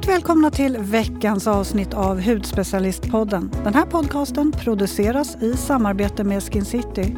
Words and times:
Varmt 0.00 0.08
välkomna 0.08 0.50
till 0.50 0.78
veckans 0.78 1.46
avsnitt 1.46 1.94
av 1.94 2.20
Hudspecialistpodden. 2.20 3.50
Den 3.64 3.74
här 3.74 3.86
podcasten 3.86 4.52
produceras 4.52 5.36
i 5.42 5.56
samarbete 5.56 6.24
med 6.24 6.42
Skin 6.42 6.64
City. 6.64 7.16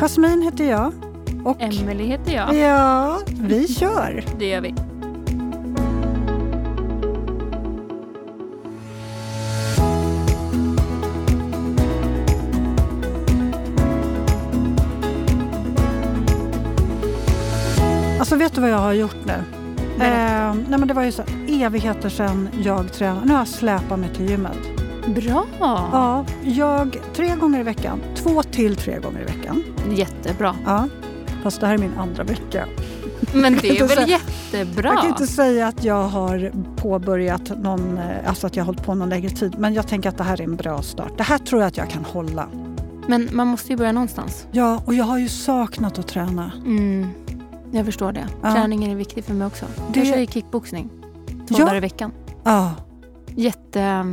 Jasmine 0.00 0.42
heter 0.42 0.70
jag. 0.70 0.92
Och 1.44 1.62
Emelie 1.62 2.06
heter 2.06 2.32
jag. 2.32 2.54
Ja, 2.54 3.20
vi 3.40 3.68
kör. 3.68 4.24
Det 4.38 4.48
gör 4.48 4.60
vi. 4.60 4.74
Alltså 18.18 18.36
vet 18.36 18.54
du 18.54 18.60
vad 18.60 18.70
jag 18.70 18.78
har 18.78 18.92
gjort 18.92 19.24
nu? 19.24 19.63
Eh, 20.00 20.54
nej 20.68 20.78
men 20.78 20.88
det 20.88 20.94
var 20.94 21.02
ju 21.02 21.12
så 21.12 21.22
evigheter 21.48 22.08
sedan 22.08 22.48
jag 22.62 22.92
tränade. 22.92 23.26
Nu 23.26 23.32
har 23.32 23.38
jag 23.40 23.48
släpat 23.48 23.98
mig 23.98 24.08
till 24.14 24.30
gymmet. 24.30 24.58
Bra! 25.06 25.46
Ja, 25.60 26.24
jag 26.42 26.98
tre 27.16 27.36
gånger 27.36 27.60
i 27.60 27.62
veckan. 27.62 28.00
Två 28.16 28.42
till 28.42 28.76
tre 28.76 28.98
gånger 28.98 29.20
i 29.20 29.24
veckan. 29.24 29.62
Jättebra. 29.90 30.56
Ja, 30.64 30.88
fast 31.42 31.60
det 31.60 31.66
här 31.66 31.74
är 31.74 31.78
min 31.78 31.98
andra 31.98 32.24
vecka. 32.24 32.66
Men 33.34 33.58
det 33.62 33.78
är 33.78 33.88
väl 33.96 34.08
jättebra? 34.10 34.88
Jag 34.88 35.00
kan 35.00 35.08
inte 35.10 35.26
säga 35.26 35.66
att 35.66 35.84
jag 35.84 36.02
har 36.08 36.52
påbörjat 36.76 37.52
någon, 37.62 37.98
eh, 37.98 38.28
alltså 38.28 38.46
att 38.46 38.56
jag 38.56 38.62
har 38.64 38.66
hållit 38.66 38.84
på 38.84 38.94
någon 38.94 39.08
längre 39.08 39.30
tid. 39.30 39.54
Men 39.58 39.74
jag 39.74 39.88
tänker 39.88 40.08
att 40.08 40.18
det 40.18 40.24
här 40.24 40.40
är 40.40 40.44
en 40.44 40.56
bra 40.56 40.82
start. 40.82 41.12
Det 41.16 41.22
här 41.22 41.38
tror 41.38 41.60
jag 41.60 41.68
att 41.68 41.76
jag 41.76 41.90
kan 41.90 42.04
hålla. 42.04 42.48
Men 43.06 43.28
man 43.32 43.46
måste 43.46 43.68
ju 43.72 43.76
börja 43.76 43.92
någonstans. 43.92 44.46
Ja, 44.50 44.82
och 44.86 44.94
jag 44.94 45.04
har 45.04 45.18
ju 45.18 45.28
saknat 45.28 45.98
att 45.98 46.08
träna. 46.08 46.52
Mm. 46.66 47.08
Jag 47.74 47.86
förstår 47.86 48.12
det. 48.12 48.28
Ja. 48.42 48.52
Träningen 48.52 48.90
är 48.90 48.96
viktig 48.96 49.24
för 49.24 49.34
mig 49.34 49.46
också. 49.46 49.66
Det... 49.92 49.98
Jag 49.98 50.08
kör 50.08 50.18
ju 50.18 50.26
kickboxning 50.26 50.90
två 51.48 51.54
ja. 51.58 51.64
dagar 51.64 51.76
i 51.76 51.80
veckan. 51.80 52.12
Ja. 52.44 52.74
Jätte... 53.36 54.04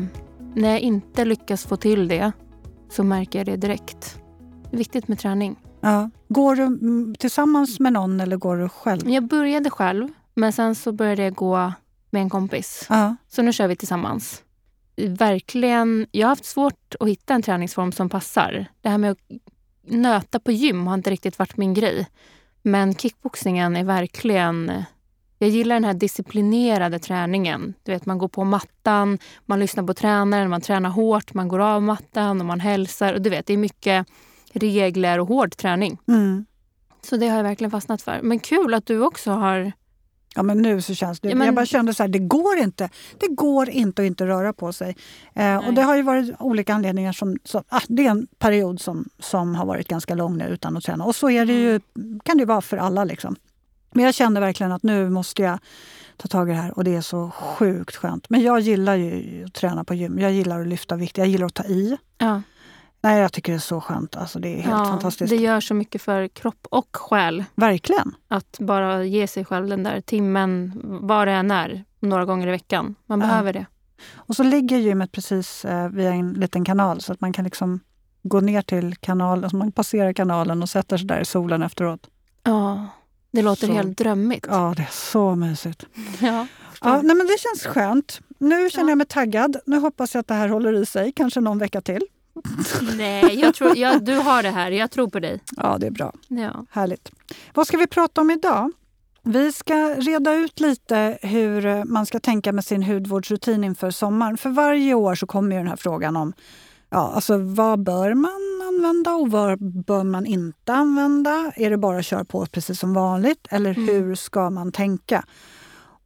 När 0.56 0.70
jag 0.70 0.80
inte 0.80 1.26
lyckas 1.26 1.66
få 1.66 1.78
till 1.78 2.08
det 2.08 2.32
så 2.90 3.04
märker 3.04 3.40
jag 3.40 3.46
det 3.46 3.56
direkt. 3.56 4.22
Det 4.70 4.76
är 4.76 4.78
viktigt 4.78 5.08
med 5.08 5.20
träning. 5.20 5.56
Ja. 5.82 6.10
Går 6.28 6.56
du 6.56 7.16
tillsammans 7.16 7.80
med 7.80 7.94
någon 7.94 8.22
eller 8.22 8.38
går 8.38 8.58
du 8.58 8.70
själv? 8.70 9.10
Jag 9.10 9.28
började 9.28 9.70
själv, 9.70 10.08
men 10.34 10.54
sen 10.54 10.76
så 10.76 10.92
började 10.92 11.24
jag 11.24 11.34
gå 11.34 11.74
med 12.10 12.22
en 12.22 12.30
kompis. 12.30 12.86
Ja. 12.90 13.16
Så 13.28 13.42
nu 13.42 13.54
kör 13.54 13.68
vi 13.68 13.76
tillsammans. 13.76 14.44
Verkligen, 14.96 16.08
jag 16.12 16.28
har 16.28 16.32
haft 16.32 16.46
svårt 16.46 16.96
att 17.00 17.08
hitta 17.08 17.34
en 17.34 17.42
träningsform 17.42 17.92
som 17.92 18.10
passar. 18.10 18.66
Det 18.82 18.90
här 18.90 18.98
med 18.98 19.12
att 19.12 19.32
nöta 19.88 20.40
på 20.40 20.52
gym 20.52 20.88
har 20.88 20.94
inte 20.94 21.10
riktigt 21.10 21.40
varit 21.40 21.58
min 21.58 21.74
grej. 21.74 22.08
Men 22.62 22.96
kickboxningen 22.96 23.76
är 23.76 23.84
verkligen... 23.84 24.84
Jag 25.38 25.50
gillar 25.50 25.76
den 25.76 25.84
här 25.84 25.94
disciplinerade 25.94 27.00
träningen. 27.00 27.74
Du 27.84 27.92
vet, 27.92 28.06
man 28.06 28.18
går 28.18 28.28
på 28.28 28.44
mattan, 28.44 29.20
man 29.46 29.60
lyssnar 29.60 29.84
på 29.84 29.94
tränaren, 29.94 30.50
man 30.50 30.62
tränar 30.62 30.90
hårt, 30.90 31.34
man 31.34 31.48
går 31.48 31.60
av 31.60 31.82
mattan 31.84 32.40
och 32.40 32.46
man 32.46 32.60
hälsar. 32.60 33.14
Och 33.14 33.22
du 33.22 33.30
vet, 33.30 33.46
det 33.46 33.54
är 33.54 33.58
mycket 33.58 34.08
regler 34.54 35.20
och 35.20 35.28
hård 35.28 35.58
träning. 35.58 35.98
Mm. 36.08 36.46
Så 37.02 37.18
det 37.18 37.28
har 37.28 37.38
jag 37.38 37.44
verkligen 37.44 37.72
fastnat 37.72 38.02
för. 38.02 38.20
Men 38.24 38.40
kul 38.40 38.74
att 38.74 38.86
du 38.86 39.02
också 39.02 39.32
har 39.32 39.72
Ja 40.36 40.44
men 40.44 40.58
nu 40.58 40.82
så 40.82 40.96
känns 40.96 41.20
det... 41.20 41.30
Ja, 41.30 41.36
men... 41.36 41.46
Jag 41.46 41.56
bara 41.56 41.66
kände 41.66 41.94
så 41.94 42.04
här, 42.04 42.08
det 42.08 42.20
går 42.20 42.58
inte. 42.58 42.90
Det 43.18 43.28
går 43.28 43.70
inte 43.70 44.02
att 44.02 44.06
inte 44.06 44.28
röra 44.28 44.54
på 44.54 44.74
sig. 44.74 44.96
Eh, 45.34 45.68
och 45.68 45.74
det 45.74 45.82
har 45.82 45.96
ju 45.96 46.02
varit 46.02 46.36
olika 46.40 46.74
anledningar. 46.74 47.14
som, 47.14 47.38
som 47.44 47.64
ah, 47.70 47.82
Det 47.88 48.06
är 48.06 48.12
en 48.12 48.28
period 48.40 48.82
som, 48.82 49.10
som 49.20 49.56
har 49.56 49.66
varit 49.66 49.88
ganska 49.88 50.16
lång 50.16 50.38
nu 50.38 50.46
utan 50.46 50.78
att 50.78 50.84
träna. 50.84 51.06
Och 51.06 51.16
så 51.16 51.30
är 51.30 51.46
det 51.46 51.54
ju, 51.54 51.80
kan 52.24 52.38
det 52.38 52.46
vara 52.46 52.62
för 52.62 52.78
alla. 52.78 53.04
Liksom. 53.04 53.36
Men 53.92 54.06
jag 54.06 54.14
kände 54.14 54.40
verkligen 54.40 54.72
att 54.72 54.84
nu 54.84 55.10
måste 55.10 55.42
jag 55.42 55.60
ta 56.18 56.28
tag 56.28 56.50
i 56.50 56.52
det 56.52 56.58
här 56.58 56.78
och 56.78 56.84
det 56.84 56.96
är 56.96 57.02
så 57.02 57.30
sjukt 57.30 57.96
skönt. 57.96 58.30
Men 58.30 58.42
jag 58.42 58.60
gillar 58.60 58.96
ju 58.96 59.44
att 59.46 59.54
träna 59.54 59.84
på 59.84 59.94
gym. 59.94 60.20
Jag 60.20 60.32
gillar 60.32 60.62
att 60.62 60.68
lyfta 60.68 60.96
vikt. 60.96 61.18
Jag 61.18 61.28
gillar 61.28 61.46
att 61.46 61.54
ta 61.54 61.64
i. 61.64 61.98
Ja. 62.18 62.42
Nej, 63.02 63.22
jag 63.22 63.34
tycker 63.34 63.52
det 63.52 63.58
är 63.58 63.60
så 63.60 63.82
skönt. 63.82 64.16
Alltså, 64.16 64.40
det 64.40 64.50
är 64.50 64.56
helt 64.56 64.68
ja, 64.68 64.86
fantastiskt. 64.86 65.30
Det 65.30 65.36
gör 65.36 65.60
så 65.60 65.74
mycket 65.74 66.02
för 66.02 66.28
kropp 66.28 66.68
och 66.70 66.98
själ. 66.98 67.44
Verkligen. 67.56 68.16
Att 68.28 68.58
bara 68.60 69.04
ge 69.04 69.28
sig 69.28 69.46
själv 69.46 69.68
den 69.68 69.84
där 69.84 70.02
timmen, 70.02 70.72
vad 70.84 71.28
det 71.28 71.32
än 71.32 71.52
är, 71.52 71.84
några 72.00 72.26
gånger 72.26 72.48
i 72.48 72.52
veckan. 72.52 72.96
Man 73.06 73.22
ja. 73.22 73.28
behöver 73.28 73.54
det. 73.54 73.66
Och 74.14 74.36
så 74.36 74.44
ligger 74.44 74.78
gymmet 74.78 75.12
precis 75.12 75.66
eh, 75.66 75.90
via 75.90 76.14
en 76.14 76.34
liten 76.34 76.66
kanal 76.66 77.02
så 77.02 77.14
att 77.14 77.22
man 77.22 77.34
kan 77.34 77.46
liksom 77.46 77.80
gå 78.24 78.40
ner 78.40 78.62
till 78.62 78.96
kanalen, 78.96 79.44
alltså 79.44 79.58
man 79.58 79.72
passerar 79.72 80.14
kanalen 80.14 80.62
och 80.62 80.70
sätter 80.70 80.98
sig 80.98 81.08
där 81.08 81.20
i 81.20 81.26
solen 81.26 81.64
efteråt. 81.64 82.10
Ja, 82.44 82.88
det 83.32 83.42
låter 83.42 83.68
så, 83.68 83.74
helt 83.74 83.98
drömmigt. 83.98 84.46
Ja, 84.50 84.74
det 84.78 84.82
är 84.82 84.92
så 84.92 85.36
mysigt. 85.36 85.86
Ja, 86.22 86.48
ja, 86.82 87.02
nej, 87.02 87.16
men 87.16 87.28
det 87.28 87.40
känns 87.40 87.66
skönt. 87.74 88.20
Nu 88.38 88.70
känner 88.70 88.88
ja. 88.88 88.92
jag 88.92 88.98
mig 88.98 89.08
taggad. 89.08 89.58
Nu 89.66 89.80
hoppas 89.80 90.14
jag 90.14 90.20
att 90.20 90.28
det 90.28 90.34
här 90.34 90.50
håller 90.50 90.74
i 90.74 90.86
sig, 90.86 91.12
kanske 91.12 91.40
någon 91.42 91.58
vecka 91.58 91.82
till. 91.82 92.02
Nej, 92.98 93.40
jag 93.40 93.56
tror, 93.56 93.78
jag, 93.78 94.06
du 94.06 94.16
har 94.16 94.44
det 94.44 94.50
här. 94.50 94.72
Jag 94.72 94.92
tror 94.92 95.10
på 95.10 95.20
dig. 95.20 95.44
Ja, 95.58 95.78
det 95.80 95.88
är 95.88 95.92
bra. 95.92 96.14
Ja. 96.28 96.66
Härligt. 96.72 97.12
Vad 97.54 97.68
ska 97.68 97.78
vi 97.78 97.88
prata 97.88 98.22
om 98.22 98.32
idag? 98.32 98.72
Vi 99.24 99.52
ska 99.52 99.76
reda 99.98 100.34
ut 100.34 100.60
lite 100.60 101.18
hur 101.22 101.86
man 101.86 102.06
ska 102.06 102.20
tänka 102.20 102.52
med 102.52 102.66
sin 102.66 102.84
hudvårdsrutin 102.84 103.64
inför 103.64 103.92
sommaren. 103.92 104.38
För 104.38 104.50
varje 104.50 104.94
år 104.94 105.16
så 105.16 105.28
kommer 105.28 105.58
den 105.58 105.68
här 105.68 105.76
frågan 105.76 106.16
om 106.16 106.34
ja, 106.90 107.12
alltså 107.16 107.38
vad 107.38 107.84
bör 107.84 108.14
man 108.14 108.62
använda 108.68 109.16
och 109.16 109.32
vad 109.32 109.60
bör 109.86 110.04
man 110.04 110.26
inte 110.26 110.74
använda? 110.74 111.52
Är 111.56 111.70
det 111.70 111.78
bara 111.78 111.98
att 111.98 112.06
köra 112.06 112.26
på 112.26 112.46
precis 112.46 112.80
som 112.80 112.94
vanligt 112.94 113.48
eller 113.50 113.78
mm. 113.78 113.88
hur 113.88 114.16
ska 114.16 114.50
man 114.50 114.72
tänka? 114.72 115.26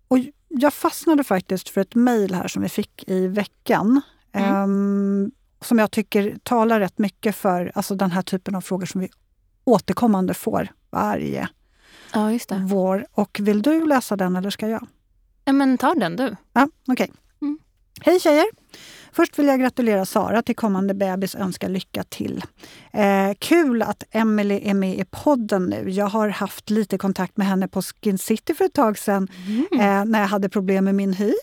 Och 0.07 0.17
jag 0.47 0.73
fastnade 0.73 1.23
faktiskt 1.23 1.69
för 1.69 1.81
ett 1.81 1.95
mejl 1.95 2.33
här 2.33 2.47
som 2.47 2.61
vi 2.61 2.69
fick 2.69 3.03
i 3.07 3.27
veckan. 3.27 4.01
Mm. 4.31 4.63
Um, 4.63 5.31
som 5.65 5.79
jag 5.79 5.91
tycker 5.91 6.37
talar 6.43 6.79
rätt 6.79 6.97
mycket 6.97 7.35
för 7.35 7.71
alltså 7.75 7.95
den 7.95 8.11
här 8.11 8.21
typen 8.21 8.55
av 8.55 8.61
frågor 8.61 8.85
som 8.85 9.01
vi 9.01 9.09
återkommande 9.63 10.33
får 10.33 10.67
varje 10.89 11.49
ja, 12.13 12.31
just 12.31 12.49
det. 12.49 12.65
vår. 12.67 13.05
Och 13.11 13.37
vill 13.41 13.61
du 13.61 13.85
läsa 13.85 14.15
den 14.15 14.35
eller 14.35 14.49
ska 14.49 14.67
jag? 14.67 14.87
Ja, 15.45 15.53
men 15.53 15.77
ta 15.77 15.93
den 15.93 16.15
du. 16.15 16.35
Ja, 16.53 16.67
okay. 16.87 17.07
Mm. 17.41 17.59
Hej 18.01 18.19
tjejer! 18.19 18.45
Först 19.11 19.39
vill 19.39 19.47
jag 19.47 19.59
gratulera 19.59 20.05
Sara 20.05 20.41
till 20.41 20.55
kommande 20.55 20.93
bebis 20.93 21.35
och 21.35 21.41
önska 21.41 21.67
lycka 21.67 22.03
till. 22.03 22.43
Eh, 22.93 23.33
kul 23.39 23.81
att 23.81 24.03
Emily 24.11 24.59
är 24.63 24.73
med 24.73 24.99
i 24.99 25.05
podden 25.09 25.65
nu. 25.65 25.89
Jag 25.89 26.05
har 26.05 26.29
haft 26.29 26.69
lite 26.69 26.97
kontakt 26.97 27.37
med 27.37 27.47
henne 27.47 27.67
på 27.67 27.81
Skin 27.81 28.17
City 28.17 28.53
för 28.53 28.65
ett 28.65 28.73
tag 28.73 28.97
sedan 28.97 29.27
mm. 29.47 29.65
eh, 29.71 30.05
när 30.05 30.19
jag 30.19 30.27
hade 30.27 30.49
problem 30.49 30.85
med 30.85 30.95
min 30.95 31.13
hy. 31.13 31.33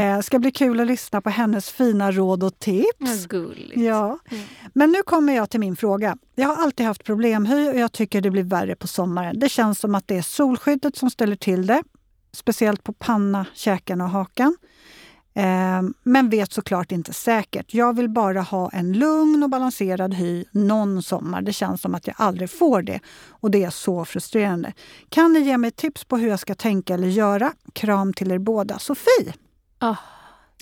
Eh, 0.00 0.20
ska 0.20 0.38
bli 0.38 0.50
kul 0.50 0.80
att 0.80 0.86
lyssna 0.86 1.20
på 1.20 1.30
hennes 1.30 1.70
fina 1.70 2.12
råd 2.12 2.42
och 2.42 2.58
tips. 2.58 3.26
Gulligt. 3.28 3.76
Ja. 3.76 4.18
Mm. 4.30 4.44
Men 4.72 4.92
nu 4.92 5.02
kommer 5.02 5.36
jag 5.36 5.50
till 5.50 5.60
min 5.60 5.76
fråga. 5.76 6.16
Jag 6.34 6.48
har 6.48 6.62
alltid 6.62 6.86
haft 6.86 7.04
problemhy 7.04 7.68
och 7.68 7.78
jag 7.78 7.92
tycker 7.92 8.20
det 8.20 8.30
blir 8.30 8.42
värre 8.42 8.76
på 8.76 8.86
sommaren. 8.86 9.38
Det 9.38 9.48
känns 9.48 9.78
som 9.78 9.94
att 9.94 10.08
det 10.08 10.16
är 10.16 10.22
solskyddet 10.22 10.96
som 10.96 11.10
ställer 11.10 11.36
till 11.36 11.66
det. 11.66 11.82
Speciellt 12.32 12.82
på 12.82 12.92
panna, 12.92 13.46
käken 13.54 14.00
och 14.00 14.10
hakan. 14.10 14.56
Eh, 15.34 15.82
men 16.02 16.28
vet 16.28 16.52
såklart 16.52 16.92
inte 16.92 17.12
säkert. 17.12 17.74
Jag 17.74 17.96
vill 17.96 18.08
bara 18.08 18.40
ha 18.40 18.70
en 18.70 18.92
lugn 18.92 19.42
och 19.42 19.50
balanserad 19.50 20.14
hy 20.14 20.44
någon 20.50 21.02
sommar. 21.02 21.42
Det 21.42 21.52
känns 21.52 21.80
som 21.80 21.94
att 21.94 22.06
jag 22.06 22.16
aldrig 22.18 22.50
får 22.50 22.82
det 22.82 23.00
och 23.28 23.50
det 23.50 23.64
är 23.64 23.70
så 23.70 24.04
frustrerande. 24.04 24.72
Kan 25.08 25.32
ni 25.32 25.40
ge 25.40 25.58
mig 25.58 25.70
tips 25.70 26.04
på 26.04 26.16
hur 26.16 26.28
jag 26.28 26.40
ska 26.40 26.54
tänka 26.54 26.94
eller 26.94 27.08
göra? 27.08 27.52
Kram 27.72 28.12
till 28.12 28.32
er 28.32 28.38
båda. 28.38 28.78
Sofie! 28.78 29.34
Oh, 29.80 29.98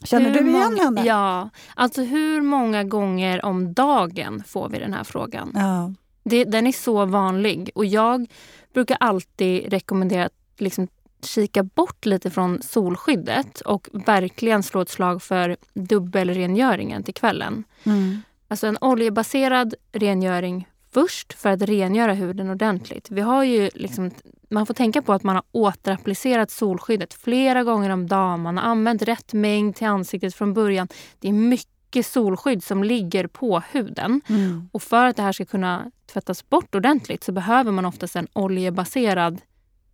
Känner 0.04 0.30
du 0.30 0.40
igen 0.40 0.52
många, 0.52 0.82
henne? 0.82 1.04
Ja. 1.04 1.50
Alltså 1.74 2.02
hur 2.02 2.40
många 2.40 2.84
gånger 2.84 3.44
om 3.44 3.74
dagen 3.74 4.42
får 4.46 4.68
vi 4.68 4.78
den 4.78 4.92
här 4.92 5.04
frågan? 5.04 5.52
Ja. 5.54 5.92
Det, 6.24 6.44
den 6.44 6.66
är 6.66 6.72
så 6.72 7.04
vanlig 7.04 7.70
och 7.74 7.84
jag 7.86 8.26
brukar 8.74 8.96
alltid 9.00 9.72
rekommendera 9.72 10.24
att 10.24 10.32
liksom 10.58 10.88
kika 11.22 11.62
bort 11.62 12.06
lite 12.06 12.30
från 12.30 12.62
solskyddet 12.62 13.60
och 13.60 13.88
verkligen 13.92 14.62
slå 14.62 14.80
ett 14.80 14.90
slag 14.90 15.22
för 15.22 15.56
dubbelrengöringen 15.74 17.02
till 17.02 17.14
kvällen. 17.14 17.64
Mm. 17.84 18.22
Alltså 18.48 18.66
en 18.66 18.78
oljebaserad 18.80 19.74
rengöring 19.92 20.68
först 20.94 21.32
för 21.32 21.50
att 21.50 21.62
rengöra 21.62 22.14
huden 22.14 22.50
ordentligt. 22.50 23.10
Vi 23.10 23.20
har 23.20 23.44
ju 23.44 23.70
liksom, 23.74 24.10
man 24.50 24.66
får 24.66 24.74
tänka 24.74 25.02
på 25.02 25.12
att 25.12 25.22
man 25.22 25.34
har 25.34 25.44
återapplicerat 25.52 26.50
solskyddet 26.50 27.14
flera 27.14 27.64
gånger 27.64 27.90
om 27.90 28.06
dagen. 28.06 28.42
Man 28.42 28.56
har 28.56 28.64
använt 28.64 29.02
rätt 29.02 29.32
mängd 29.32 29.76
till 29.76 29.86
ansiktet 29.86 30.34
från 30.34 30.54
början. 30.54 30.88
Det 31.18 31.28
är 31.28 31.32
mycket 31.32 32.06
solskydd 32.06 32.64
som 32.64 32.84
ligger 32.84 33.26
på 33.26 33.62
huden. 33.72 34.20
Mm. 34.28 34.68
Och 34.72 34.82
för 34.82 35.06
att 35.06 35.16
det 35.16 35.22
här 35.22 35.32
ska 35.32 35.44
kunna 35.44 35.90
tvättas 36.12 36.48
bort 36.50 36.74
ordentligt 36.74 37.24
så 37.24 37.32
behöver 37.32 37.72
man 37.72 37.84
oftast 37.84 38.16
en 38.16 38.28
oljebaserad 38.32 39.40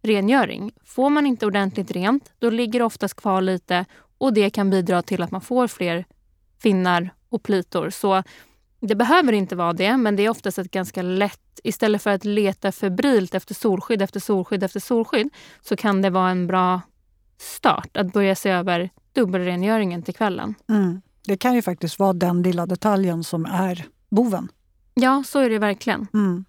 rengöring. 0.03 0.73
Får 0.85 1.11
man 1.11 1.27
inte 1.27 1.47
ordentligt 1.47 1.91
rent, 1.91 2.33
då 2.39 2.51
ligger 2.51 2.79
det 2.79 2.85
oftast 2.85 3.15
kvar 3.15 3.43
lite 3.43 3.85
och 4.19 4.33
det 4.33 4.51
kan 4.51 4.71
bidra 4.71 5.03
till 5.03 5.23
att 5.23 5.31
man 5.31 5.41
får 5.41 5.67
fler 5.67 6.05
finnar 6.63 7.11
och 7.29 7.43
plitor. 7.43 7.91
Så 7.91 8.23
det 8.81 8.95
behöver 8.95 9.33
inte 9.33 9.57
vara 9.57 9.73
det, 9.73 9.97
men 9.97 10.17
det 10.17 10.23
är 10.23 10.31
oftast 10.31 10.59
ett 10.59 10.71
ganska 10.71 11.03
lätt... 11.03 11.41
Istället 11.65 12.03
för 12.03 12.11
att 12.11 12.25
leta 12.25 12.73
febrilt 12.73 13.35
efter 13.35 13.55
solskydd 13.55 14.03
efter 14.03 14.21
solskydd 14.21 14.63
efter 14.63 14.81
solskydd 14.81 15.29
så 15.61 15.77
kan 15.77 16.03
det 16.03 16.11
vara 16.11 16.31
en 16.31 16.47
bra 16.47 16.81
start 17.39 17.97
att 17.97 18.13
börja 18.13 18.35
se 18.35 18.51
över 18.51 18.91
dubbelrengöringen 19.13 20.03
till 20.03 20.15
kvällen. 20.15 20.55
Mm. 20.69 21.03
Det 21.27 21.37
kan 21.37 21.55
ju 21.55 21.63
faktiskt 21.63 21.99
vara 21.99 22.13
den 22.13 22.43
lilla 22.43 22.67
detaljen 22.67 23.25
som 23.25 23.47
är 23.47 23.87
boven. 24.11 24.49
Ja, 24.95 25.25
så 25.27 25.39
är 25.39 25.51
det 25.51 25.59
verkligen. 25.59 26.07
Mm. 26.15 26.45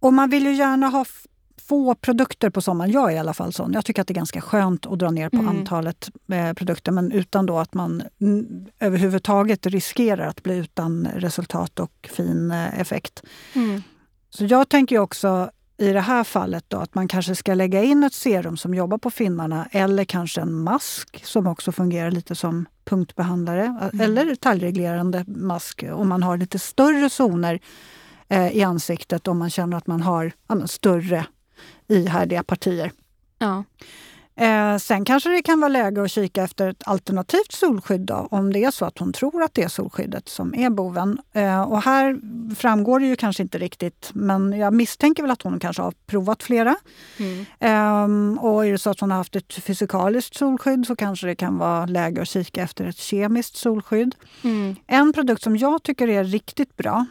Och 0.00 0.12
man 0.12 0.30
vill 0.30 0.46
ju 0.46 0.54
gärna 0.54 0.88
ha 0.88 1.04
få 1.68 1.94
produkter 1.94 2.50
på 2.50 2.60
sommaren. 2.60 2.90
Jag 2.90 3.12
är 3.12 3.16
i 3.16 3.18
alla 3.18 3.34
fall 3.34 3.52
sån. 3.52 3.72
Jag 3.72 3.84
tycker 3.84 4.02
att 4.02 4.08
det 4.08 4.12
är 4.12 4.16
ganska 4.16 4.40
skönt 4.40 4.86
att 4.86 4.98
dra 4.98 5.10
ner 5.10 5.28
på 5.28 5.36
mm. 5.36 5.48
antalet 5.48 6.10
eh, 6.32 6.52
produkter 6.52 6.92
men 6.92 7.12
utan 7.12 7.46
då 7.46 7.58
att 7.58 7.74
man 7.74 8.02
överhuvudtaget 8.80 9.66
riskerar 9.66 10.26
att 10.26 10.42
bli 10.42 10.56
utan 10.56 11.08
resultat 11.14 11.80
och 11.80 12.10
fin 12.12 12.50
eh, 12.50 12.80
effekt. 12.80 13.22
Mm. 13.52 13.82
Så 14.30 14.44
jag 14.44 14.68
tänker 14.68 14.98
också 14.98 15.50
i 15.76 15.92
det 15.92 16.00
här 16.00 16.24
fallet 16.24 16.64
då 16.68 16.76
att 16.76 16.94
man 16.94 17.08
kanske 17.08 17.34
ska 17.34 17.54
lägga 17.54 17.82
in 17.82 18.04
ett 18.04 18.14
serum 18.14 18.56
som 18.56 18.74
jobbar 18.74 18.98
på 18.98 19.10
finnarna 19.10 19.68
eller 19.70 20.04
kanske 20.04 20.40
en 20.40 20.52
mask 20.52 21.24
som 21.24 21.46
också 21.46 21.72
fungerar 21.72 22.10
lite 22.10 22.34
som 22.34 22.66
punktbehandlare 22.84 23.64
mm. 23.92 24.00
eller 24.00 24.24
detaljreglerande 24.24 25.24
mask 25.26 25.84
om 25.92 26.08
man 26.08 26.22
har 26.22 26.36
lite 26.36 26.58
större 26.58 27.10
zoner 27.10 27.60
eh, 28.28 28.56
i 28.56 28.62
ansiktet 28.62 29.28
om 29.28 29.38
man 29.38 29.50
känner 29.50 29.76
att 29.76 29.86
man 29.86 30.00
har 30.02 30.32
ja, 30.48 30.66
större 30.66 31.26
ihärdiga 31.88 32.42
partier. 32.42 32.92
Ja. 33.38 33.64
Eh, 34.36 34.76
sen 34.76 35.04
kanske 35.04 35.28
det 35.28 35.42
kan 35.42 35.60
vara 35.60 35.68
läge 35.68 36.02
att 36.02 36.10
kika 36.10 36.42
efter 36.42 36.68
ett 36.68 36.82
alternativt 36.86 37.52
solskydd 37.52 38.00
då, 38.00 38.28
om 38.30 38.52
det 38.52 38.64
är 38.64 38.70
så 38.70 38.84
att 38.84 38.98
hon 38.98 39.12
tror 39.12 39.42
att 39.42 39.54
det 39.54 39.62
är 39.62 39.68
solskyddet 39.68 40.28
som 40.28 40.54
är 40.54 40.70
boven. 40.70 41.18
Eh, 41.32 41.62
och 41.62 41.82
här 41.82 42.18
framgår 42.54 43.00
det 43.00 43.06
ju 43.06 43.16
kanske 43.16 43.42
inte 43.42 43.58
riktigt, 43.58 44.10
men 44.14 44.52
jag 44.52 44.72
misstänker 44.72 45.22
väl 45.22 45.30
att 45.30 45.42
hon 45.42 45.58
kanske 45.58 45.82
har 45.82 45.92
provat 46.06 46.42
flera. 46.42 46.76
Mm. 47.18 47.46
Eh, 47.60 48.44
och 48.44 48.66
är 48.66 48.72
det 48.72 48.78
så 48.78 48.90
att 48.90 49.00
hon 49.00 49.10
har 49.10 49.18
haft 49.18 49.36
ett 49.36 49.54
fysikaliskt 49.54 50.34
solskydd 50.36 50.86
så 50.86 50.96
kanske 50.96 51.26
det 51.26 51.34
kan 51.34 51.58
vara 51.58 51.86
läge 51.86 52.22
att 52.22 52.28
kika 52.28 52.62
efter 52.62 52.84
ett 52.84 52.98
kemiskt 52.98 53.56
solskydd. 53.56 54.14
Mm. 54.44 54.76
En 54.86 55.12
produkt 55.12 55.42
som 55.42 55.56
jag 55.56 55.82
tycker 55.82 56.08
är 56.08 56.24
riktigt 56.24 56.76
bra 56.76 57.06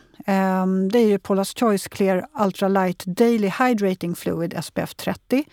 det 0.91 0.99
är 0.99 1.07
ju 1.07 1.17
Paula's 1.17 1.59
Choice 1.59 1.87
Clear 1.87 2.25
Ultra 2.39 2.67
Light 2.67 3.03
Daily 3.05 3.51
Hydrating 3.59 4.15
Fluid 4.15 4.63
SPF 4.63 4.95
30 4.95 5.45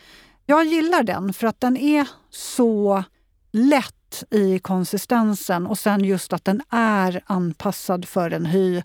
jag 0.47 0.65
gillar 0.67 1.03
den 1.03 1.33
för 1.33 1.47
att 1.47 1.61
den 1.61 1.77
är 1.77 2.09
så 2.31 3.05
lätt 3.51 4.25
i 4.31 4.59
konsistensen 4.59 5.67
och 5.67 5.79
sen 5.79 6.05
just 6.05 6.33
att 6.33 6.45
den 6.45 6.63
är 6.71 7.23
anpassad 7.27 8.09
för 8.09 8.31
en 8.31 8.47
hy 8.47 8.83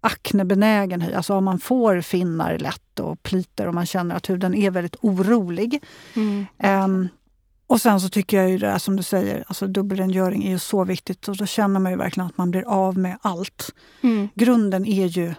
aknebenägen 0.00 1.00
hy. 1.00 1.12
Alltså 1.12 1.34
om 1.34 1.44
man 1.44 1.58
får 1.58 2.00
finnar 2.00 2.58
lätt 2.58 3.00
och 3.00 3.22
pliter 3.22 3.66
och 3.68 3.74
man 3.74 3.86
känner 3.86 4.14
att 4.14 4.30
huden 4.30 4.54
är 4.54 4.70
väldigt 4.70 4.96
orolig. 5.00 5.82
Mm. 6.14 6.46
Um, 6.84 7.08
och 7.72 7.80
sen 7.80 8.00
så 8.00 8.08
tycker 8.08 8.36
jag 8.36 8.50
ju 8.50 8.58
det 8.58 8.78
som 8.78 8.96
du 8.96 9.02
säger, 9.02 9.44
alltså 9.46 9.66
dubbelrengöring 9.66 10.44
är 10.44 10.50
ju 10.50 10.58
så 10.58 10.84
viktigt 10.84 11.28
och 11.28 11.36
då 11.36 11.46
känner 11.46 11.80
man 11.80 11.92
ju 11.92 11.98
verkligen 11.98 12.26
att 12.26 12.38
man 12.38 12.50
blir 12.50 12.62
av 12.62 12.98
med 12.98 13.18
allt. 13.22 13.74
Mm. 14.00 14.28
Grunden 14.34 14.86
är 14.86 15.06
ju 15.06 15.34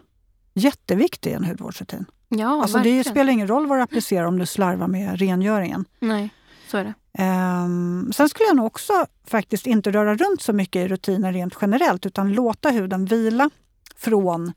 jätteviktig 0.53 1.30
i 1.30 1.33
en 1.33 1.44
hudvårdsrutin. 1.44 2.06
Ja, 2.30 2.62
alltså 2.62 2.80
det 2.80 3.03
spelar 3.03 3.33
ingen 3.33 3.47
roll 3.47 3.68
vad 3.68 3.77
du 3.77 3.81
applicerar 3.81 4.25
om 4.25 4.39
du 4.39 4.45
slarvar 4.45 4.88
med 4.88 5.19
rengöringen. 5.19 5.85
Nej, 6.00 6.30
så 6.68 6.77
är 6.77 6.83
det. 6.83 7.24
Um, 7.24 8.13
sen 8.13 8.30
skulle 8.30 8.47
jag 8.47 8.56
nog 8.56 8.65
också 8.65 9.06
faktiskt 9.27 9.68
inte 9.68 9.91
röra 9.91 10.15
runt 10.15 10.41
så 10.41 10.53
mycket 10.53 10.86
i 10.86 10.88
rutiner 10.88 11.33
rent 11.33 11.57
generellt 11.62 12.06
utan 12.06 12.33
låta 12.33 12.69
huden 12.69 13.06
vila 13.06 13.50
från 13.95 14.53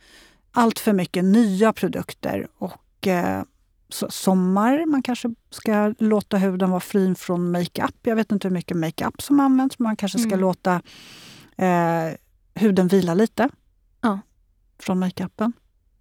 allt 0.53 0.79
för 0.79 0.93
mycket 0.93 1.25
nya 1.25 1.73
produkter. 1.73 2.49
Och 2.59 3.07
uh, 3.07 3.43
sommar, 3.89 4.87
man 4.87 5.03
kanske 5.03 5.35
ska 5.51 5.95
låta 5.99 6.37
huden 6.37 6.71
vara 6.71 6.81
fri 6.81 7.15
från 7.15 7.51
makeup. 7.51 7.97
Jag 8.03 8.17
vet 8.17 8.33
inte 8.33 8.49
hur 8.49 8.55
mycket 8.55 8.77
makeup 8.77 9.23
som 9.23 9.41
används, 9.41 9.79
men 9.79 9.85
man 9.85 9.97
kanske 9.97 10.19
ska 10.19 10.29
mm. 10.29 10.41
låta 10.41 10.75
uh, 11.63 12.17
huden 12.55 12.89
vila 12.89 13.15
lite 13.15 13.49
ja. 14.01 14.21
från 14.79 14.99
makeupen. 14.99 15.53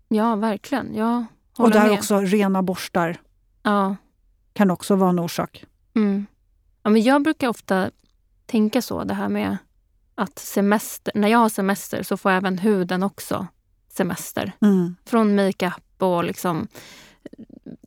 Ja, 0.08 0.36
verkligen. 0.36 0.96
Ja, 0.96 1.26
och 1.58 1.72
där 1.72 1.84
med. 1.84 1.92
också 1.92 2.20
rena 2.20 2.62
borstar 2.62 3.18
ja. 3.64 3.96
kan 4.54 4.72
också 4.72 4.96
vara 4.96 5.10
en 5.10 5.20
orsak. 5.20 5.66
Mm. 5.96 6.26
Ja, 6.84 6.90
men 6.90 7.04
jag 7.04 7.24
brukar 7.24 7.48
ofta 7.48 7.92
tänka 8.46 8.82
så, 8.82 9.04
det 9.04 9.14
här 9.14 9.30
med 9.30 9.58
att 10.16 10.40
semester, 10.40 11.12
när 11.16 11.28
jag 11.28 11.40
har 11.40 11.50
semester 11.50 12.04
så 12.04 12.18
får 12.18 12.30
även 12.30 12.58
huden 12.58 13.04
också 13.04 13.48
semester. 13.90 14.52
Mm. 14.62 14.96
Från 15.06 15.36
makeup 15.36 15.84
och 15.98 16.24
liksom 16.24 16.68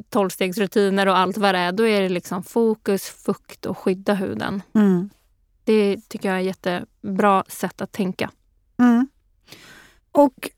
tolvstegsrutiner 0.08 1.06
och 1.06 1.18
allt 1.18 1.36
vad 1.36 1.54
det 1.54 1.58
är. 1.58 1.72
Då 1.72 1.86
är 1.86 2.02
det 2.02 2.08
liksom 2.08 2.42
fokus, 2.42 3.08
fukt 3.08 3.66
och 3.66 3.78
skydda 3.78 4.14
huden. 4.14 4.62
Mm. 4.74 5.10
Det 5.64 6.08
tycker 6.08 6.28
jag 6.28 6.36
är 6.36 6.40
ett 6.40 6.46
jättebra 6.46 7.44
sätt 7.48 7.80
att 7.80 7.92
tänka. 7.92 8.30
Mm. 8.78 9.08
Och 10.12 10.50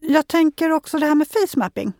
jag 0.00 0.28
tänker 0.28 0.70
också 0.70 0.98
det 0.98 1.06
här 1.06 1.14
med 1.14 1.28
face 1.28 1.58
mapping. 1.58 1.92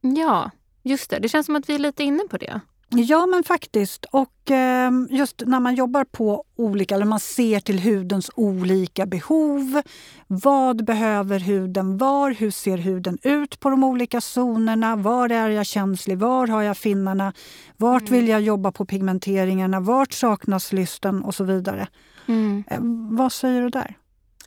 Ja, 0.00 0.50
just 0.82 1.10
det. 1.10 1.18
Det 1.18 1.28
känns 1.28 1.46
som 1.46 1.56
att 1.56 1.68
vi 1.68 1.74
är 1.74 1.78
lite 1.78 2.04
inne 2.04 2.22
på 2.30 2.36
det. 2.36 2.60
Ja, 2.90 3.26
men 3.26 3.42
faktiskt. 3.42 4.04
Och 4.04 4.50
eh, 4.50 4.90
just 5.10 5.42
när 5.46 5.60
man 5.60 5.74
jobbar 5.74 6.04
på 6.04 6.44
olika, 6.56 6.94
eller 6.94 7.04
man 7.04 7.20
ser 7.20 7.60
till 7.60 7.78
hudens 7.78 8.30
olika 8.34 9.06
behov. 9.06 9.82
Vad 10.26 10.84
behöver 10.84 11.38
huden 11.38 11.98
var? 11.98 12.30
Hur 12.30 12.50
ser 12.50 12.78
huden 12.78 13.18
ut 13.22 13.60
på 13.60 13.70
de 13.70 13.84
olika 13.84 14.20
zonerna? 14.20 14.96
Var 14.96 15.32
är 15.32 15.48
jag 15.48 15.66
känslig? 15.66 16.18
Var 16.18 16.46
har 16.46 16.62
jag 16.62 16.76
finnarna? 16.76 17.32
Vart 17.76 18.08
mm. 18.08 18.12
vill 18.12 18.28
jag 18.28 18.40
jobba 18.40 18.72
på 18.72 18.84
pigmenteringarna? 18.84 19.80
Vart 19.80 20.12
saknas 20.12 20.72
lysten? 20.72 21.22
Och 21.22 21.34
så 21.34 21.44
vidare. 21.44 21.88
Mm. 22.26 22.64
Eh, 22.70 22.78
vad 23.18 23.32
säger 23.32 23.62
du 23.62 23.68
där? 23.68 23.96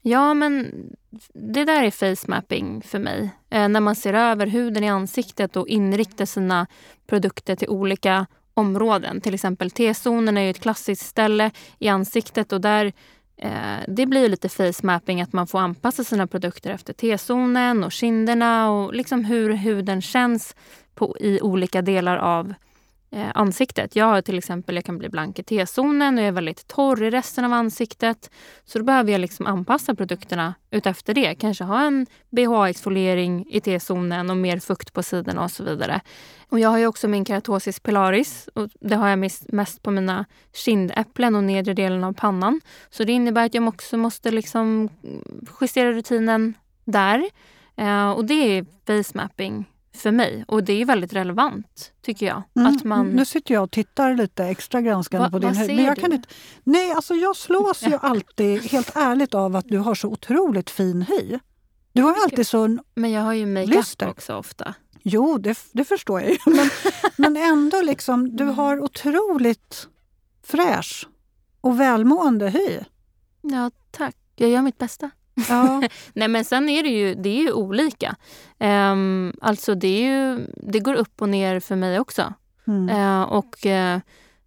Ja, 0.05 0.33
men 0.33 0.71
det 1.33 1.65
där 1.65 1.83
är 1.83 1.91
face 1.91 2.27
mapping 2.27 2.81
för 2.81 2.99
mig. 2.99 3.29
Eh, 3.49 3.69
när 3.69 3.79
man 3.79 3.95
ser 3.95 4.13
över 4.13 4.47
huden 4.47 4.83
i 4.83 4.89
ansiktet 4.89 5.55
och 5.55 5.67
inriktar 5.67 6.25
sina 6.25 6.67
produkter 7.07 7.55
till 7.55 7.69
olika 7.69 8.25
områden. 8.53 9.21
Till 9.21 9.33
exempel 9.33 9.71
T-zonen 9.71 10.37
är 10.37 10.41
ju 10.41 10.49
ett 10.49 10.61
klassiskt 10.61 11.05
ställe 11.05 11.51
i 11.79 11.87
ansiktet 11.87 12.53
och 12.53 12.61
där 12.61 12.93
eh, 13.37 13.77
det 13.87 14.05
blir 14.05 14.29
lite 14.29 14.49
face 14.49 14.83
mapping 14.83 15.21
att 15.21 15.33
man 15.33 15.47
får 15.47 15.59
anpassa 15.59 16.03
sina 16.03 16.27
produkter 16.27 16.71
efter 16.71 16.93
T-zonen 16.93 17.83
och 17.83 17.91
kinderna 17.91 18.71
och 18.71 18.93
liksom 18.93 19.25
hur 19.25 19.53
huden 19.53 20.01
känns 20.01 20.55
på, 20.95 21.17
i 21.19 21.41
olika 21.41 21.81
delar 21.81 22.17
av 22.17 22.53
eh, 23.13 23.31
ansiktet. 23.35 23.95
Jag 23.95 24.05
har 24.05 24.21
till 24.21 24.37
exempel, 24.37 24.75
jag 24.75 24.85
kan 24.85 24.97
bli 24.97 25.09
blank 25.09 25.39
i 25.39 25.43
T-zonen 25.43 26.17
och 26.17 26.21
jag 26.21 26.27
är 26.27 26.31
väldigt 26.31 26.67
torr 26.67 27.03
i 27.03 27.09
resten 27.09 27.45
av 27.45 27.53
ansiktet. 27.53 28.31
Så 28.65 28.79
då 28.79 28.85
behöver 28.85 29.11
jag 29.11 29.21
liksom 29.21 29.47
anpassa 29.47 29.95
produkterna 29.95 30.53
utefter 30.71 31.13
det. 31.13 31.35
Kanske 31.35 31.63
ha 31.63 31.81
en 31.81 32.05
BHA-exfoliering 32.29 33.45
i 33.49 33.61
T-zonen 33.61 34.29
och 34.29 34.37
mer 34.37 34.59
fukt 34.59 34.93
på 34.93 35.03
sidorna 35.03 35.43
och 35.43 35.51
så 35.51 35.63
vidare. 35.63 36.01
Och 36.49 36.59
jag 36.59 36.69
har 36.69 36.77
ju 36.77 36.87
också 36.87 37.07
min 37.07 37.25
keratosis 37.25 37.79
pilaris 37.79 38.49
och 38.53 38.69
det 38.79 38.95
har 38.95 39.09
jag 39.09 39.31
mest 39.47 39.83
på 39.83 39.91
mina 39.91 40.25
kindäpplen 40.53 41.35
och 41.35 41.43
nedre 41.43 41.73
delen 41.73 42.03
av 42.03 42.13
pannan. 42.13 42.61
Så 42.89 43.03
det 43.03 43.11
innebär 43.11 43.45
att 43.45 43.53
jag 43.53 43.67
också 43.67 43.97
måste 43.97 44.31
liksom 44.31 44.89
justera 45.61 45.91
rutinen 45.91 46.53
där. 46.85 47.23
Uh, 47.81 48.11
och 48.11 48.25
det 48.25 48.33
är 48.33 48.65
face 48.85 49.17
mapping 49.17 49.65
för 49.95 50.11
mig. 50.11 50.45
Och 50.47 50.63
det 50.63 50.81
är 50.81 50.85
väldigt 50.85 51.13
relevant, 51.13 51.91
tycker 52.01 52.25
jag. 52.25 52.43
Mm. 52.55 52.75
Att 52.75 52.83
man... 52.83 53.07
Nu 53.07 53.25
sitter 53.25 53.53
jag 53.53 53.63
och 53.63 53.71
tittar 53.71 54.13
lite 54.13 54.45
extra 54.45 54.81
granskande 54.81 55.23
Va, 55.23 55.31
på 55.31 55.39
din. 55.39 55.75
Men 55.75 55.85
jag 55.85 55.97
kan 55.97 56.13
inte... 56.13 56.29
Nej, 56.63 56.91
alltså 56.91 57.15
jag 57.15 57.35
slås 57.35 57.83
ju 57.83 57.97
alltid, 58.01 58.61
helt 58.61 58.95
ärligt, 58.95 59.33
av 59.33 59.55
att 59.55 59.67
du 59.67 59.77
har 59.77 59.95
så 59.95 60.07
otroligt 60.07 60.69
fin 60.69 61.01
hy. 61.01 61.39
Du 61.93 62.01
har 62.01 62.15
alltid 62.23 62.47
så 62.47 62.77
Men 62.95 63.11
jag 63.11 63.21
har 63.21 63.33
ju 63.33 63.45
makeup 63.45 64.09
också 64.09 64.35
ofta. 64.35 64.73
Jo, 65.03 65.37
det, 65.37 65.57
det 65.71 65.85
förstår 65.85 66.21
jag 66.21 66.29
ju. 66.31 66.37
Men, 66.45 66.69
men 67.17 67.37
ändå, 67.37 67.81
liksom, 67.81 68.35
du 68.35 68.43
mm. 68.43 68.55
har 68.55 68.79
otroligt 68.83 69.87
fräsch 70.43 71.07
och 71.61 71.79
välmående 71.79 72.49
hy. 72.49 72.79
Ja, 73.41 73.71
tack. 73.91 74.15
Jag 74.35 74.49
gör 74.49 74.61
mitt 74.61 74.77
bästa. 74.77 75.11
Ja. 75.49 75.81
Nej 76.13 76.27
men 76.27 76.45
sen 76.45 76.69
är 76.69 76.83
det 76.83 76.89
ju, 76.89 77.15
det 77.15 77.29
är 77.29 77.41
ju 77.41 77.51
olika. 77.51 78.15
Um, 78.59 79.33
alltså 79.41 79.75
det, 79.75 79.87
är 79.87 80.01
ju, 80.01 80.47
det 80.57 80.79
går 80.79 80.93
upp 80.93 81.21
och 81.21 81.29
ner 81.29 81.59
för 81.59 81.75
mig 81.75 81.99
också. 81.99 82.33
Mm. 82.67 82.89
Uh, 82.89 83.21
och 83.21 83.65
uh, 83.65 83.97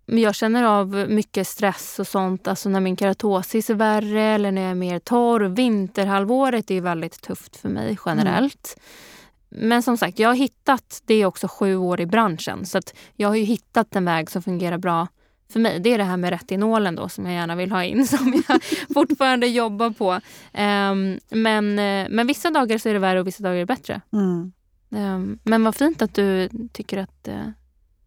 jag 0.07 0.35
känner 0.35 0.65
av 0.65 1.07
mycket 1.09 1.49
stress 1.49 1.99
och 1.99 2.07
sånt, 2.07 2.49
alltså 2.49 2.69
när 2.69 2.81
min 2.81 2.97
keratosis 2.97 3.71
är 3.71 3.75
värre 3.75 4.23
eller 4.23 4.53
när 4.53 4.63
jag 4.63 4.71
är 4.71 4.75
mer 4.75 4.99
torr. 4.99 5.41
Vinterhalvåret 5.41 6.71
är 6.71 6.81
väldigt 6.81 7.23
tufft 7.23 7.57
för 7.57 7.69
mig 7.69 7.99
generellt. 8.07 8.77
Mm. 8.77 9.69
Men 9.69 9.83
som 9.83 9.97
sagt, 9.97 10.19
jag 10.19 10.29
har 10.29 10.35
hittat, 10.35 11.03
det 11.07 11.15
är 11.15 11.27
också 11.27 11.49
sju 11.49 11.77
år 11.77 12.01
i 12.01 12.07
branschen, 12.07 12.67
så 12.67 12.79
att 12.79 12.95
jag 13.15 13.29
har 13.29 13.37
ju 13.37 13.45
hittat 13.45 13.97
en 13.97 14.05
väg 14.05 14.31
som 14.31 14.43
fungerar 14.43 14.79
bra 14.79 15.09
för 15.53 15.61
mig. 15.61 15.81
Det 15.81 15.93
är 15.95 15.99
det 15.99 16.05
här 16.05 16.17
med 16.17 16.31
retinolen 16.31 16.95
då 16.95 17.09
som 17.09 17.27
jag 17.27 17.35
gärna 17.35 17.57
vill 17.57 17.73
ha 17.73 17.85
in 17.85 18.07
som 18.07 18.43
jag 18.49 18.63
fortfarande 18.95 19.47
jobbar 19.47 19.91
på. 19.91 20.13
Um, 20.13 21.19
men, 21.43 21.79
eh, 21.79 22.07
men 22.11 22.27
vissa 22.27 22.51
dagar 22.51 22.79
så 22.79 22.89
är 22.89 22.93
det 22.93 22.99
värre 22.99 23.21
och 23.21 23.27
vissa 23.27 23.43
dagar 23.43 23.55
är 23.55 23.59
det 23.61 23.67
bättre. 23.67 24.01
Mm. 24.13 24.53
Um, 24.91 25.39
men 25.43 25.65
vad 25.65 25.75
fint 25.75 26.03
att 26.03 26.15
du 26.15 26.49
tycker 26.73 26.99
att 26.99 27.29
uh, 27.29 27.35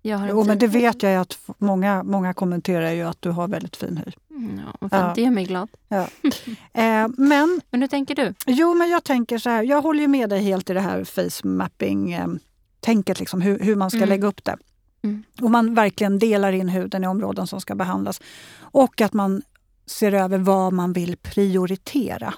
Jag 0.01 0.17
har 0.17 0.23
en 0.27 0.29
Jo, 0.29 0.43
men 0.43 0.59
det 0.59 0.67
vet 0.67 1.03
jag 1.03 1.15
att 1.15 1.37
många, 1.57 2.03
många 2.03 2.33
kommenterar 2.33 2.91
ju 2.91 3.03
att 3.03 3.21
du 3.21 3.29
har 3.29 3.47
väldigt 3.47 3.75
fin 3.75 3.97
hy. 4.05 4.11
Mm, 4.37 4.61
Ja, 4.65 4.75
vad 4.79 4.91
fint. 4.91 5.01
Ja. 5.01 5.11
Det 5.15 5.21
gör 5.21 5.31
mig 5.31 5.45
glad. 5.45 5.69
Eh, 5.89 7.07
men 7.17 7.61
Men 7.71 7.81
hur 7.81 7.87
tänker 7.87 8.15
du? 8.15 8.33
Jo, 8.45 8.73
men 8.73 8.89
jag 8.89 9.03
tänker 9.03 9.37
så 9.37 9.49
här. 9.49 9.63
Jag 9.63 9.81
håller 9.81 10.01
ju 10.01 10.07
med 10.07 10.29
dig 10.29 10.41
helt 10.43 10.69
i 10.69 10.73
det 10.73 10.79
här 10.81 11.03
face 11.03 11.47
mapping-tänket, 11.47 13.19
liksom, 13.19 13.41
hur, 13.41 13.59
hur 13.59 13.75
man 13.75 13.89
ska 13.89 13.97
Mm. 13.97 14.09
lägga 14.09 14.27
upp 14.27 14.43
det. 14.43 14.57
Mm. 15.03 15.23
Och 15.41 15.51
man 15.51 15.73
verkligen 15.73 16.19
delar 16.19 16.51
in 16.51 16.69
huden 16.69 17.03
i 17.03 17.07
områden 17.07 17.47
som 17.47 17.61
ska 17.61 17.75
behandlas. 17.75 18.21
Och 18.59 19.01
att 19.01 19.13
man 19.13 19.41
ser 19.85 20.11
över 20.13 20.37
vad 20.37 20.73
man 20.73 20.93
vill 20.93 21.17
prioritera. 21.17 22.33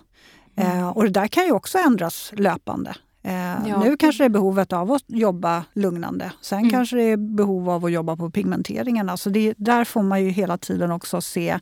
Mm. 0.56 0.78
Eh, 0.80 0.90
och 0.90 1.04
det 1.04 1.10
där 1.10 1.28
kan 1.28 1.46
ju 1.46 1.52
också 1.52 1.78
ändras 1.78 2.32
löpande. 2.36 2.96
Eh, 3.24 3.68
Ja. 3.68 3.80
Nu 3.84 3.98
kanske 3.98 4.24
det 4.24 4.26
är 4.26 4.30
behovet 4.30 4.74
av 4.74 4.92
att 4.92 5.04
jobba 5.08 5.64
lugnande. 5.74 6.32
Sen 6.42 6.60
Mm. 6.60 6.70
kanske 6.70 6.96
det 6.96 7.04
är 7.04 7.18
behov 7.18 7.70
av 7.70 7.86
att 7.86 7.92
jobba 7.92 8.16
på 8.16 8.30
pigmenteringen. 8.30 9.10
Alltså 9.10 9.30
det, 9.30 9.54
där 9.58 9.84
får 9.86 10.04
man 10.04 10.24
ju 10.24 10.30
hela 10.30 10.58
tiden 10.58 10.92
också 10.92 11.22
se 11.22 11.60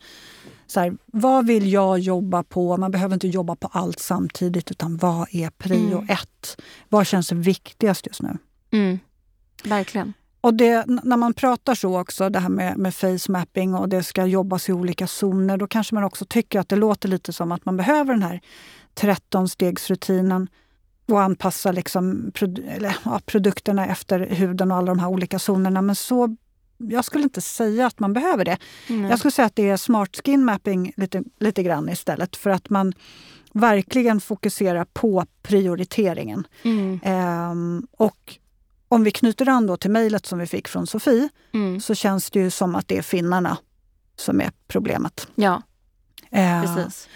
så 0.67 0.79
här, 0.79 0.97
vad 1.05 1.47
vill 1.47 1.71
jag 1.71 1.99
jobba 1.99 2.43
på? 2.43 2.77
Man 2.77 2.91
behöver 2.91 3.13
inte 3.13 3.27
jobba 3.27 3.55
på 3.55 3.67
allt 3.71 3.99
samtidigt 3.99 4.71
utan 4.71 4.97
vad 4.97 5.27
är 5.31 5.49
prio 5.49 5.97
Mm. 5.97 6.09
ett? 6.09 6.61
Vad 6.89 7.07
känns 7.07 7.31
viktigast 7.31 8.07
just 8.07 8.21
nu? 8.21 8.37
Mm. 8.71 8.99
Verkligen. 9.63 10.13
Och 10.41 10.53
det, 10.53 10.85
när 11.03 11.17
man 11.17 11.33
pratar 11.33 11.75
så 11.75 11.99
också, 11.99 12.29
det 12.29 12.39
här 12.39 12.49
med, 12.49 12.77
med 12.77 12.95
face 12.95 13.31
mapping 13.31 13.75
och 13.75 13.89
det 13.89 14.03
ska 14.03 14.25
jobbas 14.25 14.69
i 14.69 14.73
olika 14.73 15.07
zoner, 15.07 15.57
då 15.57 15.67
kanske 15.67 15.95
man 15.95 16.03
också 16.03 16.25
tycker 16.25 16.59
att 16.59 16.69
det 16.69 16.75
låter 16.75 17.09
lite 17.09 17.33
som 17.33 17.51
att 17.51 17.65
man 17.65 17.77
behöver 17.77 18.13
den 18.13 18.23
här 18.23 18.41
13-stegsrutinen 18.95 20.47
och 21.07 21.21
anpassa 21.21 21.71
liksom 21.71 22.31
prod, 22.33 22.59
eller, 22.59 22.97
ja, 23.05 23.21
produkterna 23.25 23.87
efter 23.87 24.19
huden 24.19 24.71
och 24.71 24.77
alla 24.77 24.87
de 24.87 24.99
här 24.99 25.07
olika 25.07 25.39
zonerna. 25.39 25.81
Men 25.81 25.95
så, 25.95 26.35
jag 26.77 27.05
skulle 27.05 27.23
inte 27.23 27.41
säga 27.41 27.87
att 27.87 27.99
man 27.99 28.13
behöver 28.13 28.45
det. 28.45 28.57
Mm. 28.87 29.09
Jag 29.09 29.19
skulle 29.19 29.31
säga 29.31 29.45
att 29.45 29.55
det 29.55 29.69
är 29.69 29.77
smart 29.77 30.19
skin 30.25 30.45
mapping 30.45 30.93
lite, 30.97 31.23
lite 31.39 31.63
grann 31.63 31.89
istället 31.89 32.35
för 32.35 32.49
att 32.49 32.69
man 32.69 32.93
verkligen 33.53 34.21
fokuserar 34.21 34.85
på 34.93 35.25
prioriteringen. 35.41 36.47
Mm. 36.63 36.99
Ehm, 37.03 37.87
och 37.91 38.37
om 38.89 39.03
vi 39.03 39.11
knyter 39.11 39.49
an 39.49 39.67
då 39.67 39.77
till 39.77 39.91
mejlet 39.91 40.25
som 40.25 40.39
vi 40.39 40.45
fick 40.47 40.67
från 40.67 40.87
Sofie 40.87 41.29
Mm. 41.53 41.79
så 41.81 41.95
känns 41.95 42.31
det 42.31 42.39
ju 42.39 42.49
som 42.49 42.75
att 42.75 42.87
det 42.87 42.97
är 42.97 43.01
finnarna 43.01 43.57
som 44.15 44.41
är 44.41 44.51
problemet. 44.67 45.27
Ja, 45.35 45.61
Ehm, 46.31 46.61
precis. 46.75 47.07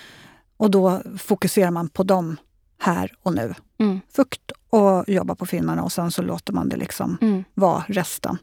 och 0.57 0.71
då 0.71 1.01
fokuserar 1.17 1.71
man 1.71 1.89
på 1.89 2.03
dem 2.03 2.37
här 2.79 3.11
och 3.23 3.33
nu. 3.33 3.53
Mm. 3.79 3.99
Fukt 4.15 4.51
och 4.69 5.03
jobba 5.07 5.35
på 5.35 5.45
finnarna 5.45 5.83
och 5.83 5.91
sen 5.91 6.11
så 6.11 6.21
låter 6.21 6.53
man 6.53 6.69
det 6.69 6.75
liksom 6.75 7.17
Mm. 7.21 7.43
vara 7.53 7.83
resten. 7.87 8.37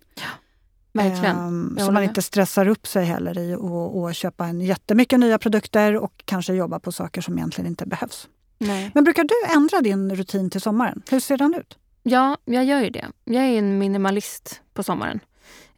Verkligen. 0.92 1.36
Ehm, 1.38 1.74
Jag 1.78 1.86
så 1.86 1.92
man 1.92 2.02
inte 2.02 2.22
stressar 2.22 2.68
upp 2.68 2.86
sig 2.86 3.04
heller 3.04 3.38
i 3.38 3.54
att 3.54 4.10
att 4.10 4.16
köpa 4.16 4.46
en 4.46 4.60
jättemycket 4.60 5.20
nya 5.20 5.38
produkter 5.38 5.96
och 5.96 6.22
kanske 6.24 6.52
jobba 6.54 6.78
på 6.80 6.92
saker 6.92 7.20
som 7.20 7.38
egentligen 7.38 7.66
inte 7.70 7.86
behövs. 7.86 8.28
Nej. 8.58 8.90
Men 8.94 9.04
brukar 9.04 9.24
du 9.24 9.54
ändra 9.54 9.80
din 9.80 10.14
rutin 10.16 10.50
till 10.50 10.60
sommaren? 10.60 11.02
Hur 11.10 11.20
ser 11.20 11.36
den 11.38 11.54
ut? 11.54 11.78
Ja, 12.02 12.36
jag 12.44 12.64
gör 12.64 12.80
ju 12.80 12.90
det. 12.90 13.06
Jag 13.24 13.44
är 13.44 13.58
en 13.58 13.78
minimalist 13.78 14.62
på 14.74 14.82
sommaren. 14.82 15.20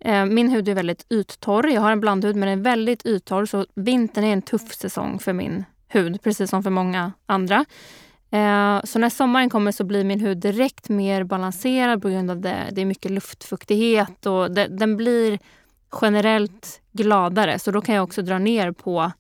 Eh, 0.01 0.25
min 0.25 0.51
hud 0.51 0.69
är 0.69 0.75
väldigt 0.75 1.07
yttorr. 1.11 1.67
Jag 1.67 1.81
har 1.81 1.93
en 1.93 2.01
blandhud 2.01 2.37
men 2.37 2.49
den 2.49 2.59
är 2.59 2.63
väldigt 2.63 3.07
yttorr 3.07 3.47
så 3.47 3.67
vintern 3.75 4.25
är 4.25 4.33
en 4.33 4.43
tuff 4.43 4.75
säsong 4.75 5.19
för 5.19 5.33
min 5.33 5.65
hud, 5.89 6.23
precis 6.23 6.51
som 6.51 6.63
för 6.63 6.71
många 6.71 7.13
andra. 7.27 7.65
Eh, 8.31 8.81
så 8.85 8.99
när 8.99 9.09
sommaren 9.09 9.51
kommer 9.51 9.73
så 9.73 9.85
blir 9.85 10.05
min 10.05 10.21
hud 10.21 10.39
direkt 10.39 10.89
mer 10.89 11.25
balanserad 11.25 12.03
på 12.03 12.09
grund 12.09 12.31
av 12.31 12.41
det. 12.41 12.69
Det 12.73 12.81
är 12.81 12.85
mycket 12.85 13.11
luftfuktighet 13.11 14.27
och 14.27 14.51
det, 14.51 14.67
den 14.67 14.97
blir 14.97 15.39
generellt 16.03 16.81
gladare. 16.93 17.59
Så 17.59 17.71
då 17.71 17.81
kan 17.81 17.95
jag 17.95 18.05
också 18.05 18.23
dra 18.23 18.39
ner 18.39 18.73
på 18.73 19.13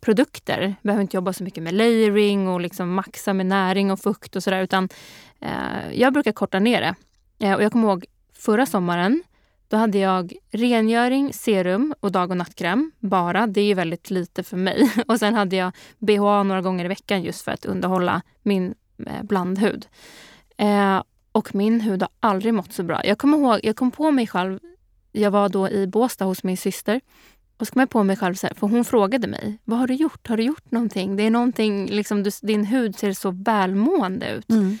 produkter. 0.00 0.74
Behöver 0.82 1.02
inte 1.02 1.16
jobba 1.16 1.32
så 1.32 1.44
mycket 1.44 1.62
med 1.62 1.74
layering 1.74 2.48
och 2.48 2.60
liksom 2.60 2.94
maxa 2.94 3.32
med 3.32 3.46
näring 3.46 3.90
och 3.90 4.00
fukt 4.00 4.36
och 4.36 4.42
sådär. 4.42 4.62
Utan 4.62 4.88
Eh, 5.40 5.92
jag 5.92 6.12
brukar 6.12 6.32
korta 6.32 6.58
ner 6.58 6.80
det. 6.80 6.94
Eh, 7.46 7.54
och 7.54 7.62
jag 7.62 7.72
kommer 7.72 7.88
ihåg 7.88 8.04
förra 8.32 8.66
sommaren. 8.66 9.22
Då 9.68 9.76
hade 9.76 9.98
jag 9.98 10.34
rengöring, 10.50 11.32
serum 11.32 11.94
och 12.00 12.12
dag 12.12 12.30
och 12.30 12.36
nattkräm 12.36 12.92
bara. 12.98 13.46
Det 13.46 13.60
är 13.60 13.64
ju 13.64 13.74
väldigt 13.74 14.10
lite 14.10 14.42
för 14.42 14.56
mig. 14.56 14.92
Och 15.06 15.18
sen 15.18 15.34
hade 15.34 15.56
jag 15.56 15.72
BHA 15.98 16.42
några 16.42 16.62
gånger 16.62 16.84
i 16.84 16.88
veckan 16.88 17.22
just 17.22 17.42
för 17.44 17.52
att 17.52 17.64
underhålla 17.64 18.22
min 18.42 18.74
eh, 19.06 19.22
blandhud. 19.22 19.86
Eh, 20.56 21.02
och 21.32 21.54
min 21.54 21.80
hud 21.80 22.02
har 22.02 22.10
aldrig 22.20 22.54
mått 22.54 22.72
så 22.72 22.82
bra. 22.82 23.00
Jag 23.04 23.18
kommer 23.18 23.38
ihåg, 23.38 23.60
jag 23.62 23.76
kom 23.76 23.90
på 23.90 24.10
mig 24.10 24.26
själv. 24.26 24.58
Jag 25.12 25.30
var 25.30 25.48
då 25.48 25.68
i 25.68 25.86
Båstad 25.86 26.24
hos 26.24 26.44
min 26.44 26.56
syster. 26.56 27.00
Och 27.56 27.66
så 27.66 27.72
kom 27.72 27.80
jag 27.80 27.90
på 27.90 28.04
mig 28.04 28.16
själv, 28.16 28.34
så 28.34 28.46
här, 28.46 28.54
för 28.54 28.66
hon 28.66 28.84
frågade 28.84 29.26
mig. 29.26 29.58
Vad 29.64 29.78
har 29.78 29.86
du 29.86 29.94
gjort? 29.94 30.28
Har 30.28 30.36
du 30.36 30.42
gjort 30.42 30.70
någonting? 30.70 31.16
Det 31.16 31.22
är 31.22 31.30
någonting, 31.30 31.86
liksom, 31.86 32.22
du, 32.22 32.30
din 32.42 32.64
hud 32.64 32.98
ser 32.98 33.12
så 33.12 33.30
välmående 33.30 34.30
ut. 34.30 34.50
Mm. 34.50 34.78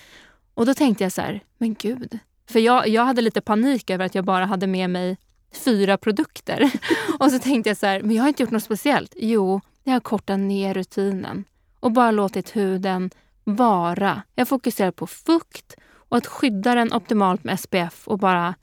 Och 0.54 0.66
då 0.66 0.74
tänkte 0.74 1.04
jag 1.04 1.12
så 1.12 1.20
här, 1.20 1.40
men 1.58 1.74
gud. 1.74 2.18
För 2.46 2.60
jag, 2.60 2.88
jag 2.88 3.04
hade 3.04 3.22
lite 3.22 3.40
panik 3.40 3.90
över 3.90 4.04
att 4.04 4.14
jag 4.14 4.24
bara 4.24 4.44
hade 4.44 4.66
med 4.66 4.90
mig 4.90 5.16
fyra 5.52 5.96
produkter. 5.96 6.70
och 7.18 7.30
så 7.30 7.38
tänkte 7.38 7.70
jag 7.70 7.76
så 7.76 7.86
här, 7.86 8.02
men 8.02 8.16
jag 8.16 8.22
har 8.22 8.28
inte 8.28 8.42
gjort 8.42 8.50
något 8.50 8.64
speciellt. 8.64 9.14
Jo, 9.16 9.60
jag 9.84 9.92
har 9.92 10.00
kortat 10.00 10.40
ner 10.40 10.74
rutinen 10.74 11.44
och 11.80 11.92
bara 11.92 12.10
låtit 12.10 12.56
huden 12.56 13.10
vara. 13.44 14.22
Jag 14.34 14.48
fokuserar 14.48 14.90
på 14.90 15.06
fukt 15.06 15.76
och 16.08 16.16
att 16.16 16.26
skydda 16.26 16.74
den 16.74 16.92
optimalt 16.92 17.44
med 17.44 17.60
SPF 17.60 18.08
och 18.08 18.18
bara, 18.18 18.54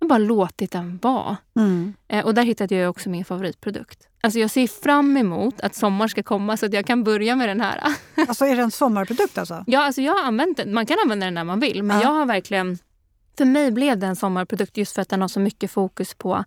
bara 0.00 0.18
låtit 0.18 0.70
den 0.70 0.98
vara. 1.02 1.36
Mm. 1.56 1.94
Eh, 2.08 2.24
och 2.24 2.34
där 2.34 2.42
hittade 2.42 2.74
jag 2.74 2.90
också 2.90 3.10
min 3.10 3.24
favoritprodukt. 3.24 4.08
Alltså 4.24 4.38
jag 4.38 4.50
ser 4.50 4.66
fram 4.82 5.16
emot 5.16 5.60
att 5.60 5.74
sommar 5.74 6.08
ska 6.08 6.22
komma 6.22 6.56
så 6.56 6.66
att 6.66 6.72
jag 6.72 6.86
kan 6.86 7.04
börja 7.04 7.36
med 7.36 7.48
den 7.48 7.60
här. 7.60 7.82
Alltså 8.28 8.44
är 8.44 8.56
det 8.56 8.62
en 8.62 8.70
sommarprodukt 8.70 9.38
alltså? 9.38 9.64
Ja, 9.66 9.84
alltså 9.84 10.00
jag 10.02 10.12
har 10.12 10.24
använt 10.24 10.56
den. 10.56 10.74
Man 10.74 10.86
kan 10.86 10.96
använda 11.04 11.26
den 11.26 11.34
när 11.34 11.44
man 11.44 11.60
vill, 11.60 11.82
men 11.82 11.96
Ja. 11.96 12.02
jag 12.02 12.10
har 12.12 12.26
verkligen... 12.26 12.78
För 13.38 13.44
mig 13.44 13.70
blev 13.70 13.98
det 13.98 14.06
en 14.06 14.16
sommarprodukt 14.16 14.76
just 14.76 14.94
för 14.94 15.02
att 15.02 15.08
den 15.08 15.20
har 15.20 15.28
så 15.28 15.40
mycket 15.40 15.70
fokus 15.70 16.14
på 16.14 16.44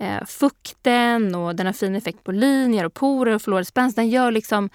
eh, 0.00 0.24
fukten 0.26 1.34
och 1.34 1.56
den 1.56 1.66
har 1.66 1.72
fin 1.72 1.96
effekt 1.96 2.24
på 2.24 2.32
linjer 2.32 2.84
och 2.84 2.94
porer 2.94 3.34
och 3.34 3.42
förlorad 3.42 3.66
spänst. 3.66 3.96
Den 3.96 4.08
gör 4.08 4.30
liksom 4.30 4.70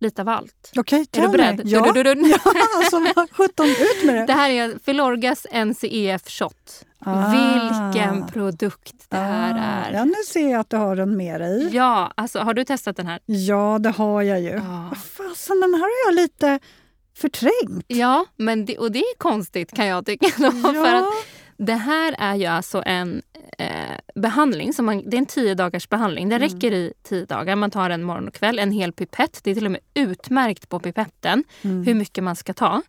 lite 0.00 0.22
av 0.22 0.28
allt. 0.28 0.72
Okej, 0.76 1.00
Är 1.00 1.04
tell 1.04 1.22
du 1.22 1.28
beredd? 1.28 1.60
Ja. 1.64 1.92
Du-du-du-du. 1.92 2.28
ja, 2.44 2.52
alltså 2.76 3.00
vad 3.16 3.30
sjutton, 3.30 3.66
ut 3.66 4.04
med 4.04 4.14
det! 4.14 4.26
Det 4.26 4.32
här 4.32 4.50
är 4.50 4.78
Filorgas 4.84 5.46
NCEF 5.52 6.28
Shot. 6.28 6.84
Ah. 7.00 7.30
Vilken 7.30 8.26
produkt 8.26 8.94
det 9.08 9.16
här 9.16 9.54
Ah, 9.54 9.86
är. 9.86 9.92
Ja, 9.92 10.04
nu 10.04 10.14
ser 10.26 10.50
jag 10.50 10.60
att 10.60 10.70
du 10.70 10.76
har 10.76 10.96
den 10.96 11.16
med 11.16 11.40
dig. 11.40 11.68
Ja, 11.76 12.12
alltså 12.14 12.38
har 12.38 12.54
du 12.54 12.64
testat 12.64 12.96
den 12.96 13.06
här? 13.06 13.20
Ja, 13.26 13.78
det 13.80 13.90
har 13.90 14.22
jag 14.22 14.40
ju. 14.40 14.48
Ja. 14.50 14.86
Vad 14.90 14.98
fasen, 14.98 15.60
den 15.60 15.74
här 15.74 15.80
har 15.80 16.06
jag 16.10 16.14
lite 16.22 16.58
förträngt. 17.16 17.84
Ja, 17.88 18.24
men 18.36 18.64
det, 18.64 18.78
och 18.78 18.92
det 18.92 18.98
är 18.98 19.18
konstigt 19.18 19.72
kan 19.72 19.86
jag 19.86 20.06
tycka. 20.06 20.26
Då, 20.38 20.50
För 20.74 20.94
att 20.94 21.04
det 21.56 21.74
här 21.74 22.14
är 22.18 22.34
ju 22.34 22.46
alltså 22.46 22.82
en 22.86 23.22
eh, 23.58 23.68
behandling. 24.14 24.72
Som 24.72 24.86
man, 24.86 25.02
det 25.10 25.16
är 25.16 25.18
en 25.18 25.26
tio 25.26 25.54
dagars 25.54 25.88
behandling. 25.88 26.28
Den 26.28 26.42
Mm. 26.42 26.54
räcker 26.54 26.72
i 26.72 26.92
tio 27.08 27.24
dagar. 27.24 27.56
Man 27.56 27.70
tar 27.70 27.90
en 27.90 28.02
morgon 28.02 28.28
och 28.28 28.34
kväll. 28.34 28.58
En 28.58 28.70
hel 28.72 28.92
pipett. 28.92 29.40
Det 29.44 29.50
är 29.50 29.54
till 29.54 29.64
och 29.66 29.72
med 29.72 29.80
utmärkt 29.94 30.68
på 30.68 30.78
pipetten 30.80 31.44
Mm. 31.62 31.84
hur 31.86 31.94
mycket 31.94 32.24
man 32.24 32.36
ska 32.36 32.54
ta. 32.54 32.82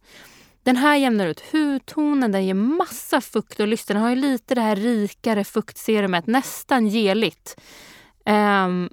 Den 0.69 0.75
här 0.75 0.95
jämnar 0.95 1.27
ut 1.27 1.43
hudtonen, 1.51 2.31
den 2.31 2.45
ger 2.45 2.53
massa 2.53 3.21
fukt 3.21 3.59
och 3.59 3.67
lyster. 3.67 3.93
Den 3.93 4.03
har 4.03 4.09
ju 4.09 4.15
lite 4.15 4.55
det 4.55 4.61
här 4.61 4.75
rikare 4.75 5.43
fuktserumet, 5.43 6.27
nästan 6.27 6.87
geligt. 6.87 7.61
Ehm, 8.25 8.89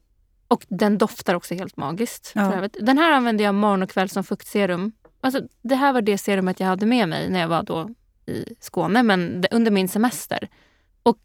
och 0.49 0.67
den 0.69 0.99
doftar 0.99 1.35
också 1.35 1.55
helt 1.55 1.77
magiskt. 1.77 2.33
Ja. 2.35 2.69
Den 2.73 2.99
här 2.99 3.13
använder 3.13 3.45
jag 3.45 3.55
morgon 3.55 3.83
och 3.83 3.91
kväll 3.91 4.09
som 4.09 4.25
fuktserum. 4.25 4.93
Alltså, 5.21 5.41
det 5.63 5.75
här 5.75 5.93
var 5.93 6.03
det 6.03 6.19
serumet 6.19 6.61
jag 6.61 6.67
hade 6.67 6.87
med 6.87 7.09
mig 7.09 7.31
när 7.31 7.41
jag 7.41 7.49
var 7.49 7.63
då 7.63 7.91
i 8.27 8.45
Skåne, 8.61 9.03
men 9.03 9.45
under 9.51 9.71
min 9.71 9.89
semester. 9.89 10.49
Och 11.03 11.19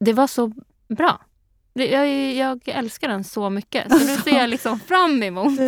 det 0.00 0.12
var 0.12 0.26
så 0.26 0.52
bra. 0.88 1.20
Jag, 1.84 2.34
jag 2.34 2.68
älskar 2.68 3.08
den 3.08 3.24
så 3.24 3.50
mycket. 3.50 3.92
Så 3.92 3.98
nu 3.98 4.16
ser 4.16 4.30
jag 4.38 4.50
liksom 4.50 4.80
fram 4.80 5.22
emot 5.22 5.60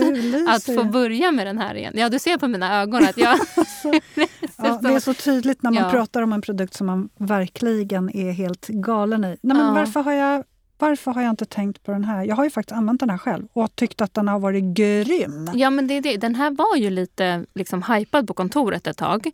att 0.49 0.65
få 0.65 0.85
börja 0.85 1.33
med 1.33 1.47
den 1.47 1.59
här 1.59 1.75
igen. 1.75 1.93
Ja, 1.97 2.09
du 2.09 2.19
ser 2.19 2.39
på 2.39 2.49
mina 2.49 2.81
ögon 2.81 3.05
att 3.05 3.17
jag... 3.17 3.39
Ja, 4.63 4.79
det 4.83 4.89
är 4.95 5.01
så 5.01 5.15
tydligt 5.15 5.63
när 5.63 5.71
man 5.71 5.83
Ja. 5.85 5.91
pratar 5.91 6.23
om 6.23 6.33
en 6.33 6.43
produkt 6.43 6.75
som 6.75 6.87
man 6.87 7.09
verkligen 7.19 8.17
är 8.17 8.33
helt 8.33 8.67
galen 8.69 9.25
i. 9.25 9.29
Nej, 9.29 9.39
men 9.57 9.67
Ja. 9.67 9.73
varför, 9.73 10.01
har 10.03 10.13
jag, 10.13 10.45
varför 10.79 11.11
har 11.11 11.23
jag 11.23 11.31
inte 11.31 11.45
tänkt 11.45 11.83
på 11.83 11.93
den 11.93 12.05
här? 12.05 12.25
Jag 12.25 12.37
har 12.37 12.45
ju 12.45 12.51
faktiskt 12.51 12.77
använt 12.77 13.01
den 13.01 13.11
här 13.11 13.19
själv 13.19 13.47
och 13.53 13.77
tyckt 13.77 14.01
att 14.01 14.15
den 14.15 14.29
har 14.29 14.39
varit 14.39 14.65
grym. 14.65 15.51
Ja, 15.55 15.71
men 15.71 15.87
det 15.87 16.01
det. 16.01 16.17
Den 16.17 16.35
här 16.35 16.51
var 16.51 16.77
ju 16.77 16.91
lite 16.91 17.45
liksom 17.55 17.83
hypad 17.83 18.27
på 18.29 18.35
kontoret 18.35 18.87
ett 18.87 18.97
tag. 18.97 19.31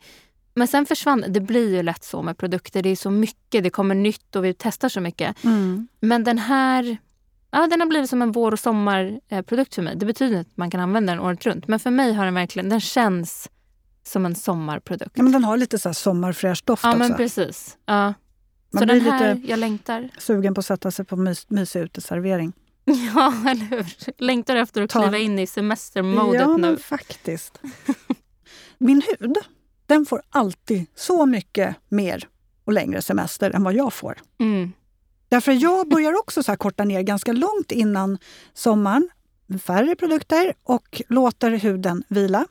Men 0.57 0.69
sen 0.69 0.87
försvann 0.87 1.25
det. 1.29 1.41
blir 1.41 1.71
ju 1.77 1.83
lätt 1.83 2.05
så 2.05 2.23
med 2.23 2.39
produkter. 2.39 2.83
Det 2.83 2.89
är 2.89 2.97
så 2.97 3.11
mycket, 3.11 3.63
det 3.65 3.71
kommer 3.71 3.95
nytt 3.95 4.37
och 4.37 4.45
vi 4.45 4.55
testar 4.59 4.89
så 4.89 5.01
mycket. 5.01 5.45
Mm. 5.45 5.89
Men 6.01 6.25
den 6.25 6.39
här 6.39 6.97
ja, 7.51 7.67
den 7.67 7.81
har 7.81 7.87
blivit 7.87 8.11
som 8.11 8.23
en 8.23 8.33
vår 8.33 8.53
och 8.53 8.59
sommarprodukt 8.61 9.75
för 9.75 9.83
mig. 9.83 9.97
Det 9.97 10.07
betyder 10.07 10.41
att 10.41 10.57
man 10.57 10.71
kan 10.71 10.81
använda 10.81 11.13
den 11.13 11.23
året 11.23 11.47
runt. 11.47 11.69
Men 11.69 11.79
för 11.81 11.91
mig 11.91 12.13
har 12.13 12.25
den 12.25 12.35
verkligen, 12.35 12.69
den 12.69 12.81
känns 12.81 13.49
som 14.03 14.27
en 14.27 14.35
sommarprodukt. 14.35 15.11
Ja, 15.15 15.23
men 15.23 15.33
den 15.33 15.45
har 15.45 15.57
lite 15.57 15.79
så 15.79 15.89
här 15.89 15.95
sommarfräsch 15.95 16.63
doft 16.65 16.85
Ja, 16.85 16.89
också. 16.91 16.99
men 16.99 17.15
precis. 17.17 17.77
Ja. 17.87 18.15
Man 18.73 18.81
så 18.81 18.87
blir 18.87 19.01
den 19.01 19.13
här, 19.13 19.35
lite 19.35 19.49
jag 19.51 19.59
längtar. 19.59 20.09
sugen 20.19 20.55
på 20.55 20.59
att 20.59 20.67
sätta 20.67 20.91
sig 20.91 21.05
på 21.05 21.17
mys, 21.17 21.51
mysig 21.51 21.81
uteservering. 21.81 22.53
Ja, 23.15 23.35
eller 23.51 23.65
hur? 23.65 23.87
Längtar 24.25 24.57
efter 24.57 24.83
att 24.83 24.91
Ta- 24.91 25.03
kliva 25.03 25.19
in 25.19 25.39
i 25.39 25.47
semestermodet 25.47 26.41
ja, 26.41 26.47
nu. 26.57 26.59
men 26.63 26.77
faktiskt. 26.79 27.59
Min 28.79 29.03
hud, 29.21 29.37
den 29.87 30.07
får 30.07 30.23
alltid 30.31 30.87
så 30.95 31.27
mycket 31.27 31.77
mer 31.89 32.29
och 32.65 32.73
längre 32.73 33.03
semester 33.03 33.51
än 33.51 33.65
vad 33.65 33.75
jag 33.75 33.93
får. 33.93 34.19
Mm. 34.39 34.73
Därför 35.29 35.53
jag 35.53 35.89
börjar 35.89 36.19
också 36.19 36.43
så 36.43 36.57
korta 36.57 36.85
ner 36.85 37.03
ganska 37.03 37.33
långt 37.33 37.73
innan 37.73 38.19
sommaren. 38.55 39.09
Färre 39.63 39.97
produkter 39.97 40.55
och 40.63 41.03
låter 41.09 41.51
huden 41.51 42.05
vila. 42.09 42.47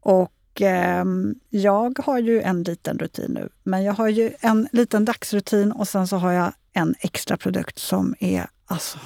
Och 0.00 0.60
ehm, 0.60 1.34
jag 1.48 1.98
har 1.98 2.18
ju 2.18 2.40
en 2.40 2.62
liten 2.62 2.98
rutin 2.98 3.32
nu. 3.32 3.48
Men 3.62 3.84
jag 3.84 3.92
har 3.92 4.08
ju 4.08 4.32
en 4.40 4.68
liten 4.72 5.04
dagsrutin 5.04 5.72
och 5.72 5.88
sen 5.88 6.08
så 6.08 6.16
har 6.16 6.32
jag 6.32 6.52
en 6.72 6.94
extra 7.00 7.36
produkt 7.36 7.78
som 7.78 8.14
är 8.20 8.46
alltså... 8.66 8.98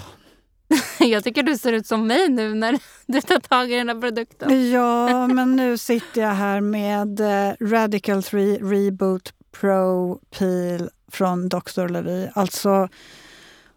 Jag 0.99 1.25
tycker 1.25 1.43
du 1.43 1.59
ser 1.59 1.73
ut 1.73 1.87
som 1.87 2.07
mig 2.07 2.29
nu 2.29 2.55
när 2.55 2.79
du 3.07 3.21
tar 3.21 3.39
tag 3.39 3.71
i 3.71 3.75
den 3.75 3.89
här 3.89 4.01
produkten. 4.01 4.71
Ja, 4.71 5.27
men 5.27 5.57
nu 5.57 5.79
sitter 5.79 6.21
jag 6.21 6.35
här 6.35 6.61
med 6.61 7.21
eh, 7.21 7.55
Radical 7.61 8.23
3 8.23 8.59
Reboot 8.59 9.33
Pro 9.61 10.19
Peel 10.39 10.91
från 11.09 11.49
Dr. 11.49 11.89
Levy. 11.89 12.29
Alltså, 12.35 12.89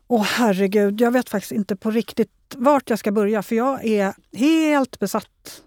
åh 0.08 0.24
herregud, 0.24 1.02
jag 1.02 1.12
vet 1.12 1.30
faktiskt 1.30 1.52
inte 1.52 1.76
på 1.76 1.92
riktigt 1.92 2.32
vart 2.56 2.90
jag 2.90 3.00
ska 3.00 3.12
börja 3.12 3.44
för 3.44 3.56
jag 3.56 3.86
är 3.86 4.14
helt 4.38 5.00
besatt 5.00 5.62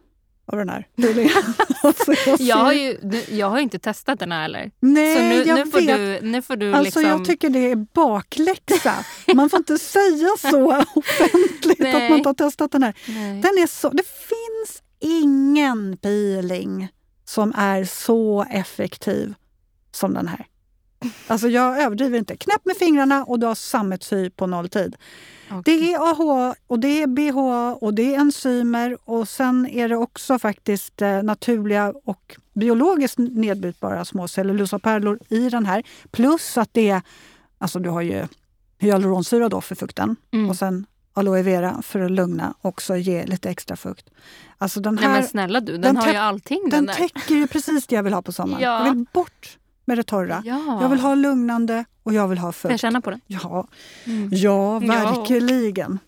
av 0.52 0.58
den 0.58 0.68
här. 0.68 0.86
jag 2.38 2.56
har 2.56 2.72
ju 2.72 2.98
jag 3.30 3.50
har 3.50 3.56
ju 3.56 3.62
inte 3.62 3.78
testat 3.78 4.18
den 4.18 4.32
här 4.32 4.42
heller. 4.42 4.70
Nej, 4.80 5.16
Så 5.16 5.22
nu, 5.22 5.42
jag 5.42 5.58
nu, 5.66 5.70
får 5.70 5.80
vet. 5.80 6.22
du, 6.22 6.28
nu 6.28 6.42
får 6.42 6.56
du 6.56 6.66
Alltså 6.72 6.82
liksom... 7.00 7.02
jag 7.02 7.24
tycker 7.24 7.50
det 7.50 7.70
är 7.70 7.76
bakläxa. 7.76 8.94
Man 9.34 9.50
får 9.50 9.58
inte 9.58 9.78
säga 9.78 10.28
så 10.50 10.66
offentligt 10.94 11.80
att 11.80 11.92
Nej. 11.92 12.08
man 12.10 12.18
inte 12.18 12.28
har 12.28 12.34
testat 12.34 12.72
den 12.72 12.82
här. 12.82 12.94
Nej. 13.06 13.40
Den 13.40 13.58
är 13.62 13.66
så, 13.66 13.88
det 13.88 14.06
finns 14.06 14.82
ingen 15.00 15.96
peeling 15.96 16.88
som 17.24 17.52
är 17.56 17.84
så 17.84 18.46
effektiv 18.50 19.34
som 19.92 20.14
den 20.14 20.28
här. 20.28 20.46
Alltså 21.26 21.48
jag 21.48 21.82
överdriver 21.82 22.18
inte. 22.18 22.36
Knäpp 22.36 22.64
med 22.64 22.76
fingrarna 22.76 23.24
och 23.24 23.38
du 23.38 23.46
har 23.46 23.54
sammetshy 23.54 24.30
på 24.30 24.46
nolltid. 24.46 24.96
Okej. 25.50 25.62
Det 25.80 25.92
är 25.94 25.98
AHA 26.10 26.54
och 26.66 26.78
det 26.80 27.02
är 27.02 27.06
BHA 27.06 27.74
och 27.74 27.94
det 27.94 28.14
är 28.14 28.18
enzymer 28.20 28.96
och 29.04 29.28
sen 29.28 29.66
är 29.66 29.88
det 29.88 29.96
också 29.96 30.38
faktiskt 30.38 31.02
eh, 31.02 31.22
naturliga 31.22 31.94
och 32.04 32.36
biologiskt 32.54 33.18
nedbrytbara 33.18 34.04
små 34.04 34.28
cellulosapärlor 34.28 35.18
i 35.28 35.48
den 35.48 35.66
här. 35.66 35.82
Plus 36.10 36.58
att 36.58 36.68
det 36.72 36.90
är, 36.90 37.02
alltså 37.58 37.78
du 37.78 37.88
har 37.90 38.00
ju 38.02 38.26
hyaluronsyra 38.78 39.48
då 39.48 39.60
för 39.60 39.74
fukten 39.74 40.16
Mm. 40.32 40.50
och 40.50 40.56
sen 40.56 40.86
aloe 41.14 41.42
vera 41.42 41.82
för 41.82 42.00
att 42.00 42.10
lugna 42.10 42.54
och 42.60 42.68
också 42.68 42.96
ge 42.96 43.26
lite 43.26 43.50
extra 43.50 43.76
fukt. 43.76 44.10
Alltså 44.58 44.80
den 44.80 44.94
Nej 44.94 45.04
här, 45.04 45.12
men 45.12 45.24
snälla 45.28 45.60
du, 45.60 45.72
den, 45.72 45.80
den 45.80 45.96
har 45.96 46.08
ju 46.12 46.16
allting 46.16 46.60
den, 46.62 46.70
den 46.70 46.86
där. 46.86 46.94
täcker 46.94 47.34
ju 47.34 47.46
precis 47.46 47.86
det 47.86 47.96
jag 47.96 48.02
vill 48.02 48.12
ha 48.14 48.22
på 48.22 48.32
sommaren. 48.32 48.62
Ja. 48.62 48.86
Jag 48.86 48.94
vill 48.94 49.04
bort 49.12 49.58
med 49.90 49.98
det 49.98 50.02
torra. 50.02 50.42
Ja. 50.44 50.78
Jag 50.82 50.88
vill 50.88 51.00
ha 51.00 51.14
lugnande 51.14 51.84
och 52.02 52.14
jag 52.14 52.28
vill 52.28 52.38
ha 52.38 52.52
Får 52.52 52.70
jag 52.70 52.74
fukt. 52.74 52.80
känna 52.80 53.00
på 53.00 53.10
den? 53.10 53.20
Ja, 53.26 53.66
Mm. 54.06 54.28
ja, 54.32 54.80
Ja. 54.82 54.94
verkligen. 54.94 55.98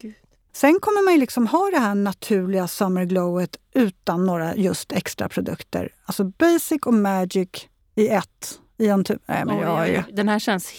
Gud. 0.00 0.14
Sen 0.52 0.78
kommer 0.80 1.04
man 1.04 1.14
ju 1.14 1.20
liksom 1.20 1.46
ha 1.46 1.70
det 1.72 1.78
här 1.78 1.94
naturliga 1.94 2.68
summer 2.68 3.04
glowet 3.04 3.56
utan 3.74 4.26
några 4.26 4.54
just 4.56 4.92
extra 4.92 5.28
produkter. 5.28 5.92
Alltså 6.04 6.24
basic 6.24 6.78
och 6.86 6.94
magic 6.94 7.48
i 7.94 8.08
ett. 8.08 8.58
I 8.78 8.88
en 8.88 9.04
typ. 9.04 9.22
Nej, 9.26 9.44
men 9.44 9.56
Oj, 9.56 9.62
jag 9.62 9.88
är. 9.88 10.04
Den 10.12 10.28
här 10.28 10.38
känns 10.38 10.72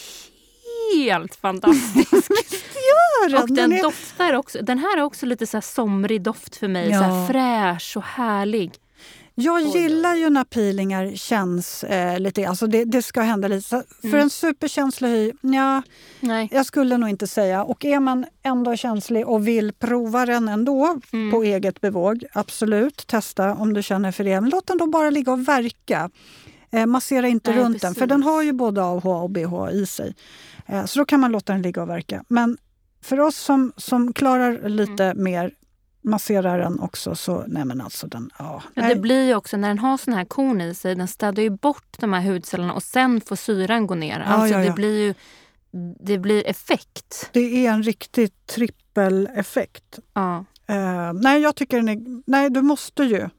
helt 0.96 1.36
fantastisk. 1.36 2.12
Gör 3.32 3.42
Och 3.42 3.48
den? 3.48 3.56
den 3.56 3.74
är... 3.74 3.84
doftar 3.84 4.34
också. 4.34 4.60
Den 4.62 4.78
här 4.80 4.98
är 4.98 5.02
också 5.02 5.26
lite 5.26 5.48
så 5.48 5.58
här 5.58 5.62
somrig 5.62 6.22
doft 6.22 6.56
för 6.56 6.68
mig. 6.68 6.90
Ja. 6.90 7.00
Så 7.28 7.34
fräsch 7.34 7.94
och 7.98 8.04
härlig. 8.04 8.72
Jag 9.42 9.62
gillar 9.62 10.16
ju 10.16 10.30
när 10.30 10.44
peelingar 10.44 11.12
känns 11.16 11.84
eh, 11.84 12.20
lite... 12.20 12.48
Alltså 12.50 12.68
det, 12.68 12.86
det 12.86 13.02
ska 13.02 13.22
hända 13.22 13.48
lite. 13.48 13.62
Så 13.70 13.84
För 14.02 14.08
Mm. 14.08 14.20
en 14.20 14.30
superkänslig 14.30 15.10
hy, 15.10 15.32
ja, 15.42 15.82
Nej. 16.20 16.48
jag 16.52 16.66
skulle 16.66 16.98
nog 16.98 17.10
inte 17.10 17.28
säga. 17.28 17.64
Och 17.64 17.86
är 17.86 18.00
man 18.00 18.26
ändå 18.44 18.76
känslig 18.76 19.28
och 19.28 19.48
vill 19.48 19.74
prova 19.74 20.26
den 20.26 20.48
ändå 20.50 21.00
Mm. 21.14 21.32
på 21.32 21.44
eget 21.44 21.82
bevåg, 21.82 22.24
absolut, 22.34 23.08
testa 23.08 23.54
om 23.54 23.74
du 23.74 23.84
känner 23.84 24.12
för 24.12 24.24
det. 24.24 24.42
Men 24.42 24.50
låt 24.50 24.68
den 24.68 24.78
då 24.78 24.88
bara 24.88 25.10
ligga 25.10 25.32
och 25.32 25.48
verka. 25.48 26.10
Eh, 26.72 26.86
massera 26.86 27.28
inte 27.28 27.52
Nej, 27.52 27.60
runt 27.60 27.82
den, 27.82 27.94
för 27.94 28.02
precis. 28.02 28.10
den 28.10 28.24
har 28.24 28.42
ju 28.44 28.52
både 28.54 28.84
AHA 28.84 29.22
och 29.22 29.30
BHA 29.30 29.72
i 29.72 29.86
sig. 29.86 30.16
Eh, 30.66 30.86
så 30.86 31.00
då 31.00 31.06
kan 31.06 31.20
man 31.20 31.32
låta 31.32 31.54
den 31.54 31.62
ligga 31.62 31.82
och 31.82 31.90
verka. 31.90 32.24
Men 32.28 32.58
för 33.04 33.20
oss 33.20 33.36
som, 33.38 33.72
som 33.78 34.14
klarar 34.14 34.70
lite 34.70 35.04
Mm. 35.04 35.24
mer, 35.24 35.52
masserar 36.02 36.60
den 36.60 36.80
också, 36.80 37.16
så 37.16 37.44
nej 37.48 37.66
men 37.66 37.82
alltså 37.82 38.08
den... 38.08 38.30
Ja, 38.40 38.64
Ja, 38.74 38.88
det 38.88 38.96
blir 38.96 39.28
ju 39.28 39.36
också, 39.36 39.58
när 39.58 39.68
den 39.68 39.80
har 39.80 39.98
sån 39.98 40.14
här 40.14 40.26
korn 40.26 40.62
i 40.62 40.76
sig, 40.76 40.96
den 40.96 41.08
städar 41.08 41.44
ju 41.44 41.50
bort 41.50 41.96
de 42.00 42.14
här 42.14 42.22
hudcellerna 42.32 42.74
och 42.74 42.84
sen 42.84 43.22
får 43.22 43.36
syran 43.36 43.88
gå 43.88 43.96
ner. 43.96 44.20
Alltså 44.20 44.54
ja, 44.54 44.60
ja. 44.64 44.66
det 44.70 44.76
blir 44.76 45.00
ju 45.08 45.14
det 46.00 46.18
blir 46.18 46.48
effekt. 46.48 47.30
Det 47.34 47.66
är 47.68 47.72
en 47.72 47.84
riktig 47.84 48.32
trippeleffekt. 48.46 50.00
Ja. 50.14 50.46
Eh, 50.68 51.14
nej, 51.14 51.42
jag 51.42 51.56
tycker 51.56 51.78
den 51.78 51.90
är... 51.90 52.22
Nej, 52.32 52.50
du 52.50 52.62
måste 52.62 53.04
ju... 53.04 53.30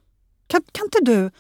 Kan, 0.46 0.62
kan 0.73 0.85
inte 0.85 0.99
du 1.03 1.31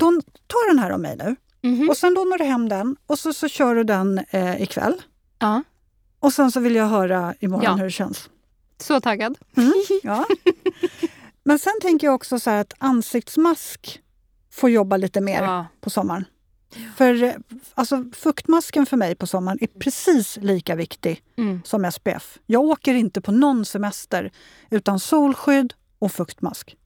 lån, 0.00 0.22
ta 0.46 0.56
den 0.68 0.78
här 0.78 0.90
av 0.90 1.00
mig 1.00 1.16
nu 1.16 1.36
Mhm. 1.62 1.88
och 1.90 1.96
sen 1.96 2.14
lånar 2.14 2.38
du 2.38 2.44
hem 2.44 2.68
den 2.68 2.96
och 3.06 3.18
så, 3.18 3.32
så 3.32 3.48
kör 3.48 3.74
du 3.74 3.84
den 3.84 4.20
eh, 4.30 4.62
ikväll. 4.62 5.02
ja. 5.38 5.62
Och 6.20 6.32
sen 6.32 6.52
så 6.52 6.60
vill 6.60 6.74
jag 6.74 6.86
höra 6.86 7.34
imorgon 7.40 7.64
Ja. 7.64 7.74
hur 7.74 7.84
det 7.84 7.90
känns. 7.90 8.30
Så 8.80 9.00
taggad. 9.00 9.38
Mm, 9.56 9.72
ja. 10.02 10.26
Men 11.44 11.58
sen 11.58 11.72
tänker 11.82 12.06
jag 12.06 12.14
också 12.14 12.38
så 12.38 12.50
här 12.50 12.60
att 12.60 12.72
ansiktsmask 12.78 14.00
får 14.52 14.70
jobba 14.70 14.96
lite 14.96 15.20
mer 15.20 15.42
Ja. 15.42 15.66
på 15.80 15.90
sommaren. 15.90 16.24
För 16.96 17.22
eh, 17.22 17.34
alltså, 17.74 18.04
fuktmasken 18.12 18.86
för 18.86 18.96
mig 18.96 19.14
på 19.14 19.26
sommaren 19.26 19.58
är 19.60 19.66
precis 19.66 20.36
lika 20.42 20.74
viktig 20.74 21.22
Mm. 21.36 21.60
som 21.64 21.92
SPF. 21.92 22.38
Jag 22.46 22.62
åker 22.62 22.94
inte 22.94 23.20
på 23.20 23.32
någon 23.32 23.64
semester 23.64 24.32
utan 24.70 25.00
solskydd 25.00 25.74
och 25.98 26.12
fuktmask. 26.12 26.76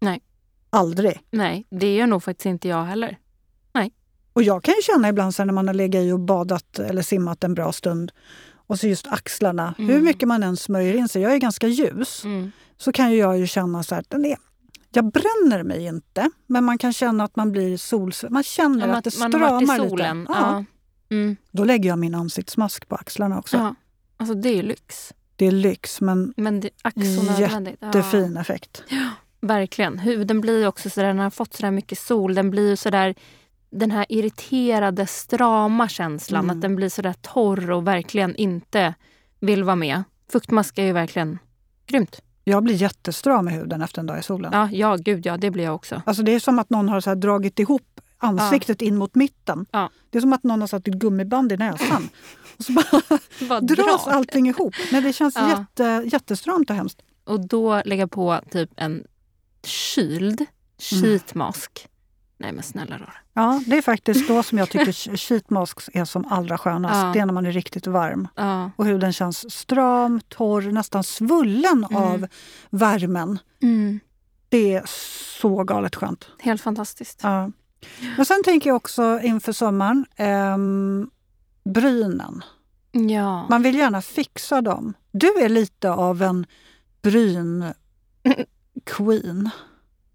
Nej. 0.00 0.20
Aldrig. 0.70 1.20
Nej, 1.30 1.66
det 1.70 1.94
gör 1.96 2.06
nog 2.06 2.22
faktiskt 2.22 2.46
inte 2.46 2.68
jag 2.68 2.84
heller. 2.84 3.18
Och 4.32 4.42
jag 4.42 4.64
kan 4.64 4.74
ju 4.74 4.82
känna 4.82 5.08
ibland 5.08 5.34
så 5.34 5.44
när 5.44 5.52
man 5.52 5.66
har 5.66 5.74
legat 5.74 6.02
i 6.02 6.12
och 6.12 6.20
badat 6.20 6.78
eller 6.78 7.02
simmat 7.02 7.44
en 7.44 7.54
bra 7.54 7.72
stund 7.72 8.12
och 8.68 8.78
så 8.78 8.86
just 8.88 9.06
axlarna, 9.06 9.74
Mm. 9.78 9.90
hur 9.90 10.02
mycket 10.02 10.28
man 10.28 10.42
än 10.42 10.56
smörjer 10.56 10.94
in 10.94 11.08
sig, 11.08 11.22
jag 11.22 11.32
är 11.32 11.38
ganska 11.38 11.66
ljus, 11.68 12.24
Mm. 12.24 12.50
så 12.76 12.92
kan 12.92 13.10
ju 13.12 13.16
jag 13.18 13.38
ju 13.38 13.46
känna 13.46 13.82
så 13.82 13.94
här, 13.94 14.04
den 14.08 14.24
är, 14.24 14.36
jag 14.92 15.04
bränner 15.12 15.62
mig 15.62 15.84
inte, 15.86 16.30
men 16.46 16.64
man 16.64 16.78
kan 16.78 16.92
känna 16.92 17.24
att 17.24 17.36
man 17.36 17.52
blir 17.52 17.76
solsvett. 17.76 18.30
Man 18.32 18.42
känner 18.42 18.80
Ja, 18.80 18.86
man, 18.86 18.96
att 18.96 19.04
det 19.04 19.10
stramar 19.10 19.78
lite. 19.90 20.24
Ja. 20.28 20.64
Mm. 21.10 21.36
Då 21.50 21.64
lägger 21.64 21.88
jag 21.88 21.98
min 21.98 22.14
ansiktsmask 22.14 22.88
på 22.88 22.94
axlarna 22.94 23.38
också. 23.38 23.56
Ja. 23.56 23.74
Alltså 24.16 24.34
det 24.34 24.48
är 24.48 24.56
ju 24.56 24.62
lyx. 24.62 25.12
Det 25.36 25.46
är 25.46 25.50
lyx, 25.52 26.00
men 26.00 26.34
Men 26.36 26.60
det 26.60 26.70
så 26.94 27.40
jättefin 27.42 28.36
effekt. 28.36 28.82
Verkligen. 29.40 29.98
Huden 29.98 30.40
blir 30.40 30.66
också 30.66 30.90
sådär, 30.90 31.08
den 31.08 31.18
har 31.18 31.30
fått 31.30 31.54
sådär 31.54 31.70
mycket 31.70 31.98
sol, 31.98 32.34
den 32.34 32.50
blir 32.50 32.68
ju 32.70 32.76
sådär 32.76 33.14
den 33.70 33.90
här 33.90 34.06
irriterade, 34.08 35.06
strama 35.06 35.88
känslan. 35.88 36.44
Mm. 36.44 36.56
Att 36.56 36.62
den 36.62 36.76
blir 36.76 36.88
sådär 36.88 37.14
torr 37.20 37.70
och 37.70 37.86
verkligen 37.86 38.36
inte 38.36 38.94
vill 39.40 39.64
vara 39.64 39.76
med. 39.76 40.02
Fuktmask 40.32 40.78
är 40.78 40.84
ju 40.84 40.92
verkligen 40.92 41.38
grymt. 41.86 42.20
Jag 42.44 42.62
blir 42.62 42.74
jättestram 42.74 43.48
i 43.48 43.52
huden 43.52 43.82
efter 43.82 44.00
en 44.00 44.06
dag 44.06 44.18
i 44.18 44.22
solen. 44.22 44.52
Ja, 44.52 44.68
ja 44.72 44.96
gud 44.96 45.26
ja, 45.26 45.36
det 45.36 45.50
blir 45.50 45.64
jag 45.64 45.74
också. 45.74 46.02
Alltså 46.06 46.22
det 46.22 46.32
är 46.32 46.40
som 46.40 46.58
att 46.58 46.70
någon 46.70 46.88
har 46.88 47.00
så 47.00 47.14
dragit 47.14 47.58
ihop 47.58 48.00
ansiktet 48.18 48.82
in 48.82 48.96
mot 48.96 49.14
mitten. 49.14 49.66
Ja. 49.70 49.90
Det 50.10 50.18
är 50.18 50.20
som 50.22 50.32
att 50.32 50.42
någon 50.44 50.60
har 50.60 50.68
satt 50.68 50.88
ett 50.88 50.94
gummiband 50.94 51.52
i 51.52 51.56
näsan. 51.56 52.08
Och 52.58 52.64
så 52.64 52.72
bara 53.48 53.60
dras 53.60 54.04
dra. 54.04 54.12
allting 54.12 54.48
ihop. 54.48 54.74
Nej, 54.92 55.02
det 55.02 55.12
känns 55.12 55.34
Ja. 55.36 55.48
jätte, 55.48 56.02
jättestramt 56.12 56.70
och 56.70 56.76
hemskt. 56.76 57.02
Och 57.24 57.48
då 57.48 57.82
lägga 57.84 58.08
på 58.08 58.40
typ 58.50 58.70
en 58.76 59.04
kyld 59.64 60.46
sheet 60.78 61.34
mask. 61.34 61.88
Nej 62.40 62.52
men 62.52 62.62
snälla 62.62 62.98
rara. 62.98 63.12
Ja, 63.32 63.62
det 63.66 63.76
är 63.78 63.82
faktiskt 63.82 64.28
då 64.28 64.42
som 64.42 64.58
jag 64.58 64.70
tycker 64.70 65.16
sheet 65.16 65.50
masks 65.50 65.90
är 65.92 66.04
som 66.04 66.24
allra 66.24 66.58
skönast. 66.58 66.94
Ja. 66.94 67.10
Det 67.12 67.18
är 67.18 67.26
när 67.26 67.32
man 67.32 67.46
är 67.46 67.52
riktigt 67.52 67.86
varm. 67.86 68.28
Ja. 68.34 68.70
Och 68.76 68.86
huden 68.86 69.12
känns 69.12 69.52
stram, 69.54 70.20
torr, 70.28 70.62
nästan 70.62 71.04
svullen 71.04 71.86
Mm. 71.90 72.02
av 72.02 72.26
värmen. 72.70 73.38
Mm. 73.62 74.00
Det 74.48 74.74
är 74.74 74.82
så 75.40 75.64
galet 75.64 75.96
skönt. 75.96 76.26
Helt 76.38 76.62
fantastiskt. 76.62 77.20
Ja. 77.22 77.50
Men 78.16 78.26
sen 78.26 78.42
tänker 78.44 78.70
jag 78.70 78.76
också 78.76 79.20
inför 79.22 79.52
sommaren, 79.52 80.06
ehm, 80.16 81.10
brynen. 81.64 82.42
Ja. 82.92 83.46
Man 83.48 83.62
vill 83.62 83.74
gärna 83.78 84.02
fixa 84.02 84.60
dem. 84.62 84.94
Du 85.12 85.26
är 85.26 85.48
lite 85.48 85.90
av 85.90 86.22
en 86.22 86.46
bryn-queen. 87.02 89.50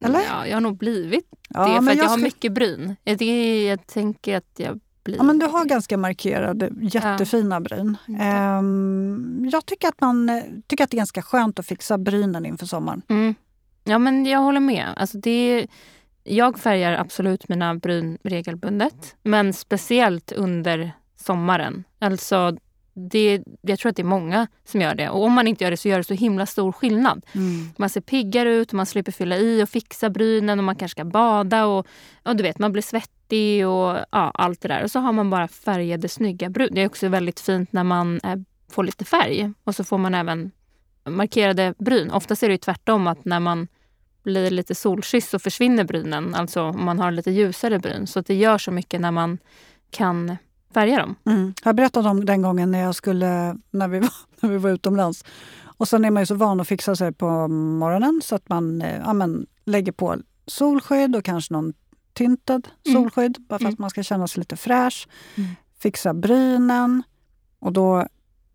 Eller? 0.04 0.20
Ja, 0.20 0.48
jag 0.48 0.56
har 0.56 0.62
nog 0.62 0.78
blivit 0.78 1.26
Ja, 1.50 1.68
det 1.68 1.86
för 1.86 1.92
att 1.92 1.98
jag, 1.98 2.04
har 2.04 2.18
ska- 2.18 2.24
mycket 2.24 2.52
bryn. 2.54 2.96
Jag, 3.04 3.18
det, 3.18 3.64
jag 3.66 3.88
tänker 3.88 4.38
att 4.38 4.52
jag 4.58 4.80
blir... 5.04 5.18
Ja, 5.18 5.24
men 5.24 5.40
du 5.40 5.46
har 5.46 5.66
ganska 5.66 5.98
markerade, 5.98 6.70
jättefina 6.82 7.56
ja. 7.56 7.60
bryn. 7.60 7.98
Um, 8.08 9.50
jag 9.52 9.66
tycker 9.66 9.88
att, 9.88 10.02
man, 10.02 10.42
tycker 10.68 10.84
att 10.84 10.92
det 10.92 10.96
är 10.96 11.00
ganska 11.00 11.22
skönt 11.22 11.60
att 11.60 11.66
fixa 11.66 11.98
brynen 11.98 12.46
inför 12.46 12.66
sommaren. 12.66 13.02
Mm. 13.10 13.36
Ja, 13.84 13.98
men 13.98 14.26
jag 14.26 14.40
håller 14.40 14.60
med. 14.60 14.88
Alltså 14.98 15.18
det, 15.18 15.68
jag 16.24 16.60
färgar 16.60 16.94
absolut 16.94 17.50
mina 17.50 17.76
bryn 17.76 18.18
regelbundet, 18.24 19.16
men 19.24 19.54
speciellt 19.54 20.32
under 20.32 20.92
sommaren. 21.16 21.84
Alltså 22.00 22.58
det, 22.94 23.44
jag 23.62 23.80
tror 23.80 23.90
att 23.90 23.96
det 23.96 24.02
är 24.02 24.04
många 24.04 24.48
som 24.66 24.82
gör 24.82 24.96
det. 24.96 25.10
Och 25.10 25.24
om 25.24 25.34
man 25.34 25.48
inte 25.48 25.64
gör 25.64 25.72
det 25.72 25.78
så 25.78 25.88
gör 25.88 25.98
det 25.98 26.04
så 26.04 26.14
himla 26.14 26.46
stor 26.46 26.72
skillnad. 26.72 27.26
Mm. 27.34 27.70
Man 27.78 27.90
ser 27.90 28.02
piggare 28.02 28.54
ut, 28.54 28.74
man 28.74 28.86
slipper 28.86 29.12
fylla 29.12 29.38
i 29.38 29.64
och 29.64 29.70
fixa 29.70 30.10
brynen 30.10 30.60
och 30.60 30.66
man 30.66 30.76
kanske 30.76 30.96
ska 30.96 31.06
bada. 31.06 31.66
Och, 31.66 31.88
och 32.24 32.36
du 32.36 32.44
vet, 32.44 32.60
Man 32.60 32.72
blir 32.72 32.82
svettig 32.82 33.68
och 33.68 33.98
ja, 34.12 34.32
allt 34.34 34.62
det 34.62 34.68
där. 34.68 34.84
Och 34.84 34.92
så 34.92 35.00
har 35.00 35.12
man 35.12 35.30
bara 35.30 35.48
färgade 35.48 36.10
snygga 36.10 36.50
bryn. 36.50 36.70
Det 36.72 36.82
är 36.82 36.86
också 36.86 37.08
väldigt 37.08 37.40
fint 37.40 37.74
när 37.74 37.84
man 37.84 38.20
äh, 38.24 38.36
får 38.72 38.84
lite 38.84 39.06
färg. 39.06 39.52
Och 39.64 39.76
så 39.76 39.84
får 39.84 39.98
man 39.98 40.16
även 40.16 40.52
markerade 41.06 41.74
bryn. 41.78 42.12
Oftast 42.12 42.44
är 42.44 42.50
det 42.50 42.58
tvärtom 42.58 43.08
att 43.08 43.26
när 43.26 43.40
man 43.40 43.68
blir 44.24 44.52
lite 44.52 44.76
solkysst 44.76 45.30
så 45.30 45.40
försvinner 45.40 45.84
brynen. 45.84 46.36
Alltså 46.36 46.62
om 46.62 46.86
man 46.86 47.00
har 47.00 47.12
lite 47.12 47.32
ljusare 47.32 47.80
bryn. 47.80 48.08
Så 48.08 48.22
det 48.22 48.36
gör 48.36 48.58
så 48.58 48.72
mycket 48.72 49.02
när 49.02 49.12
man 49.12 49.38
kan 49.92 50.38
färga 50.74 51.00
dem. 51.00 51.16
Mm. 51.26 51.54
Jag 51.64 51.76
berättade 51.76 52.10
om 52.10 52.26
den 52.26 52.42
gången 52.42 52.72
när, 52.72 52.80
jag 52.80 52.96
skulle, 52.96 53.58
när, 53.72 53.88
vi 53.88 54.00
var, 54.00 54.14
när 54.40 54.50
vi 54.50 54.58
var 54.58 54.70
utomlands. 54.70 55.26
Och 55.78 55.88
sen 55.88 56.06
är 56.06 56.12
man 56.12 56.22
ju 56.22 56.28
så 56.28 56.36
van 56.36 56.60
att 56.60 56.68
fixa 56.68 56.96
sig 56.96 57.12
på 57.12 57.48
morgonen 57.48 58.22
så 58.24 58.36
att 58.36 58.50
man 58.50 58.82
eh, 58.82 59.02
ja, 59.06 59.14
men, 59.14 59.46
lägger 59.66 59.92
på 59.92 60.18
solskydd 60.48 61.16
och 61.16 61.26
kanske 61.26 61.54
någon 61.54 61.74
tintad 62.14 62.68
mm. 62.86 63.02
solskydd 63.02 63.38
mm. 63.38 63.48
bara 63.48 63.60
för 63.60 63.66
att 63.66 63.72
mm. 63.72 63.82
man 63.82 63.90
ska 63.90 64.04
känna 64.04 64.28
sig 64.28 64.40
lite 64.40 64.56
fräsch. 64.56 65.08
Mm. 65.36 65.50
Fixa 65.80 66.14
brynen. 66.14 67.04
Och 67.60 67.74
då 67.74 68.08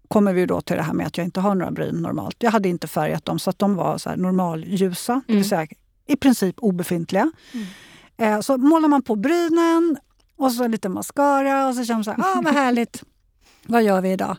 kommer 0.08 0.32
vi 0.32 0.46
då 0.46 0.60
till 0.60 0.76
det 0.76 0.82
här 0.82 0.92
med 0.92 1.06
att 1.06 1.18
jag 1.18 1.24
inte 1.24 1.40
har 1.40 1.54
några 1.54 1.70
bryn 1.72 1.94
normalt. 1.94 2.36
Jag 2.38 2.50
hade 2.50 2.68
inte 2.68 2.86
färgat 2.86 3.24
dem 3.24 3.38
så 3.38 3.50
att 3.50 3.58
de 3.58 3.74
var 3.74 3.98
så 3.98 4.10
här 4.10 4.16
normalljusa, 4.16 5.12
mm. 5.12 5.22
det 5.26 5.34
vill 5.34 5.48
säga 5.48 5.66
i 6.06 6.16
princip 6.16 6.54
obefintliga. 6.58 7.30
Mm. 7.52 7.66
Eh, 8.16 8.40
så 8.40 8.58
målar 8.58 8.88
man 8.88 9.02
på 9.02 9.16
brynen 9.16 9.96
och 10.38 10.52
så 10.52 10.68
lite 10.68 10.88
mascara 10.88 11.68
och 11.68 11.74
så 11.74 11.84
känner 11.84 11.96
man 11.96 12.04
så 12.04 12.10
här, 12.10 12.20
ah, 12.20 12.40
vad 12.44 12.54
härligt. 12.54 13.02
vad 13.66 13.82
gör 13.82 14.00
vi 14.00 14.12
idag? 14.12 14.36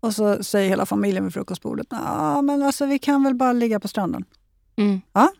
Och 0.00 0.14
så 0.14 0.44
säger 0.44 0.68
hela 0.68 0.86
familjen 0.86 1.24
vid 1.24 1.34
frukostbordet, 1.34 1.86
ja 1.90 2.42
men 2.42 2.62
alltså 2.62 2.86
vi 2.86 2.98
kan 2.98 3.24
väl 3.24 3.34
bara 3.34 3.52
ligga 3.52 3.80
på 3.80 3.88
stranden. 3.88 4.24
Mm. 4.76 5.00
Ja, 5.12 5.32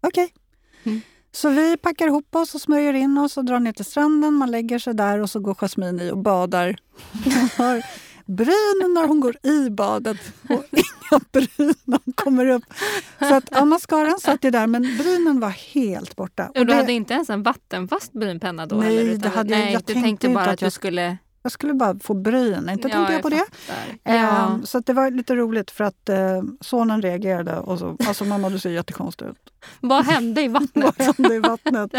okej. 0.00 0.24
Okay. 0.24 0.92
Mm. 0.92 1.00
Så 1.32 1.48
vi 1.48 1.76
packar 1.76 2.06
ihop 2.06 2.34
oss 2.34 2.54
och 2.54 2.60
smörjer 2.60 2.94
in 2.94 3.18
oss 3.18 3.36
och 3.36 3.44
drar 3.44 3.60
ner 3.60 3.72
till 3.72 3.84
stranden. 3.84 4.34
Man 4.34 4.50
lägger 4.50 4.78
sig 4.78 4.94
där 4.94 5.18
och 5.18 5.30
så 5.30 5.40
går 5.40 5.54
Jasmine 5.54 6.02
i 6.02 6.10
och 6.10 6.18
badar. 6.18 6.76
bryn 8.30 8.94
när 8.94 9.06
hon 9.06 9.20
går 9.20 9.36
i 9.42 9.70
badet 9.70 10.16
och 10.48 10.64
inga 10.70 11.20
bryn 11.32 11.74
när 11.84 11.98
hon 12.04 12.12
kommer 12.14 12.46
upp. 12.46 12.64
Så 13.18 13.34
att 13.34 13.48
ja, 13.50 13.64
mascaran 13.64 14.20
satt 14.20 14.44
ju 14.44 14.50
där 14.50 14.66
men 14.66 14.82
brynen 14.98 15.40
var 15.40 15.50
helt 15.50 16.16
borta. 16.16 16.48
Och, 16.48 16.56
och 16.56 16.66
du 16.66 16.72
det... 16.72 16.74
hade 16.74 16.92
inte 16.92 17.14
ens 17.14 17.30
en 17.30 17.42
vattenfast 17.42 18.12
brynpenna 18.12 18.66
då? 18.66 18.76
Nej, 18.76 18.98
eller? 18.98 19.16
det 19.16 19.28
hade 19.28 19.50
nej, 19.50 19.72
jag, 19.72 19.82
du 19.84 19.94
tänkte 19.94 20.28
bara 20.28 20.44
att, 20.44 20.50
att 20.50 20.58
du 20.58 20.70
skulle 20.70 21.18
jag 21.42 21.52
skulle 21.52 21.74
bara 21.74 21.98
få 21.98 22.14
bryn, 22.14 22.68
inte 22.68 22.88
ja, 22.88 22.94
tänkte 22.94 23.12
jag 23.12 23.22
på 23.22 23.30
jag 23.30 23.42
det. 24.02 24.12
Ja. 24.12 24.46
Um, 24.46 24.66
så 24.66 24.80
det 24.80 24.92
var 24.92 25.10
lite 25.10 25.36
roligt 25.36 25.70
för 25.70 25.84
att 25.84 26.08
uh, 26.10 26.42
sonen 26.60 27.02
reagerade 27.02 27.58
och 27.58 27.78
så, 27.78 27.96
alltså 28.06 28.24
mamma 28.24 28.50
du 28.50 28.58
ser 28.58 28.70
jättekonstig 28.70 29.26
ut. 29.26 29.52
Vad 29.80 30.04
hände 30.04 30.42
i 30.42 30.48
vattnet? 30.48 30.94
Vad 30.98 31.16
hände 31.16 31.34
i 31.34 31.38
vattnet? 31.38 31.94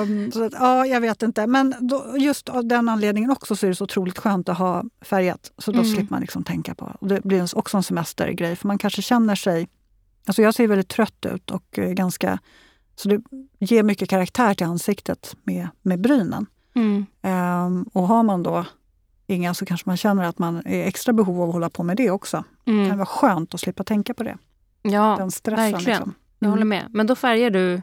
um, 0.00 0.32
så 0.32 0.44
att, 0.44 0.52
ja, 0.52 0.86
jag 0.86 1.00
vet 1.00 1.22
inte. 1.22 1.46
Men 1.46 1.74
då, 1.80 2.14
just 2.18 2.48
av 2.48 2.64
den 2.64 2.88
anledningen 2.88 3.30
också 3.30 3.56
så 3.56 3.66
är 3.66 3.70
det 3.70 3.76
så 3.76 3.84
otroligt 3.84 4.18
skönt 4.18 4.48
att 4.48 4.58
ha 4.58 4.84
färgat. 5.00 5.52
Så 5.58 5.72
då 5.72 5.78
mm. 5.78 5.94
slipper 5.94 6.14
man 6.14 6.20
liksom 6.20 6.44
tänka 6.44 6.74
på. 6.74 6.96
Och 7.00 7.08
det 7.08 7.20
blir 7.24 7.58
också 7.58 7.76
en 7.76 7.82
semestergrej 7.82 8.56
för 8.56 8.68
man 8.68 8.78
kanske 8.78 9.02
känner 9.02 9.34
sig... 9.34 9.68
Alltså 10.26 10.42
jag 10.42 10.54
ser 10.54 10.66
väldigt 10.66 10.88
trött 10.88 11.26
ut 11.34 11.50
och 11.50 11.78
uh, 11.78 11.88
ganska... 11.88 12.38
Så 12.96 13.08
det 13.08 13.22
ger 13.58 13.82
mycket 13.82 14.08
karaktär 14.08 14.54
till 14.54 14.66
ansiktet 14.66 15.36
med, 15.42 15.68
med 15.82 16.00
brynen. 16.00 16.46
Mm. 16.76 17.06
Um, 17.46 17.82
och 17.92 18.02
har 18.02 18.22
man 18.22 18.42
då 18.42 18.64
inga 19.26 19.54
så 19.54 19.66
kanske 19.66 19.90
man 19.90 19.96
känner 19.96 20.24
att 20.24 20.38
man 20.38 20.62
är 20.66 20.86
extra 20.86 21.12
behov 21.12 21.42
av 21.42 21.48
att 21.48 21.54
hålla 21.54 21.70
på 21.70 21.82
med 21.82 21.96
det 21.96 22.10
också. 22.10 22.44
Mm. 22.64 22.82
Det 22.82 22.88
kan 22.88 22.98
vara 22.98 23.06
skönt 23.06 23.54
att 23.54 23.60
slippa 23.60 23.84
tänka 23.84 24.14
på 24.14 24.22
det. 24.22 24.38
Ja, 24.82 25.16
Den 25.18 25.30
stressen, 25.30 25.72
verkligen. 25.72 25.98
Liksom. 25.98 26.14
Jag 26.38 26.48
håller 26.48 26.62
mm. 26.62 26.78
med. 26.78 26.86
Men 26.90 27.06
då 27.06 27.14
färgar 27.16 27.50
du 27.50 27.82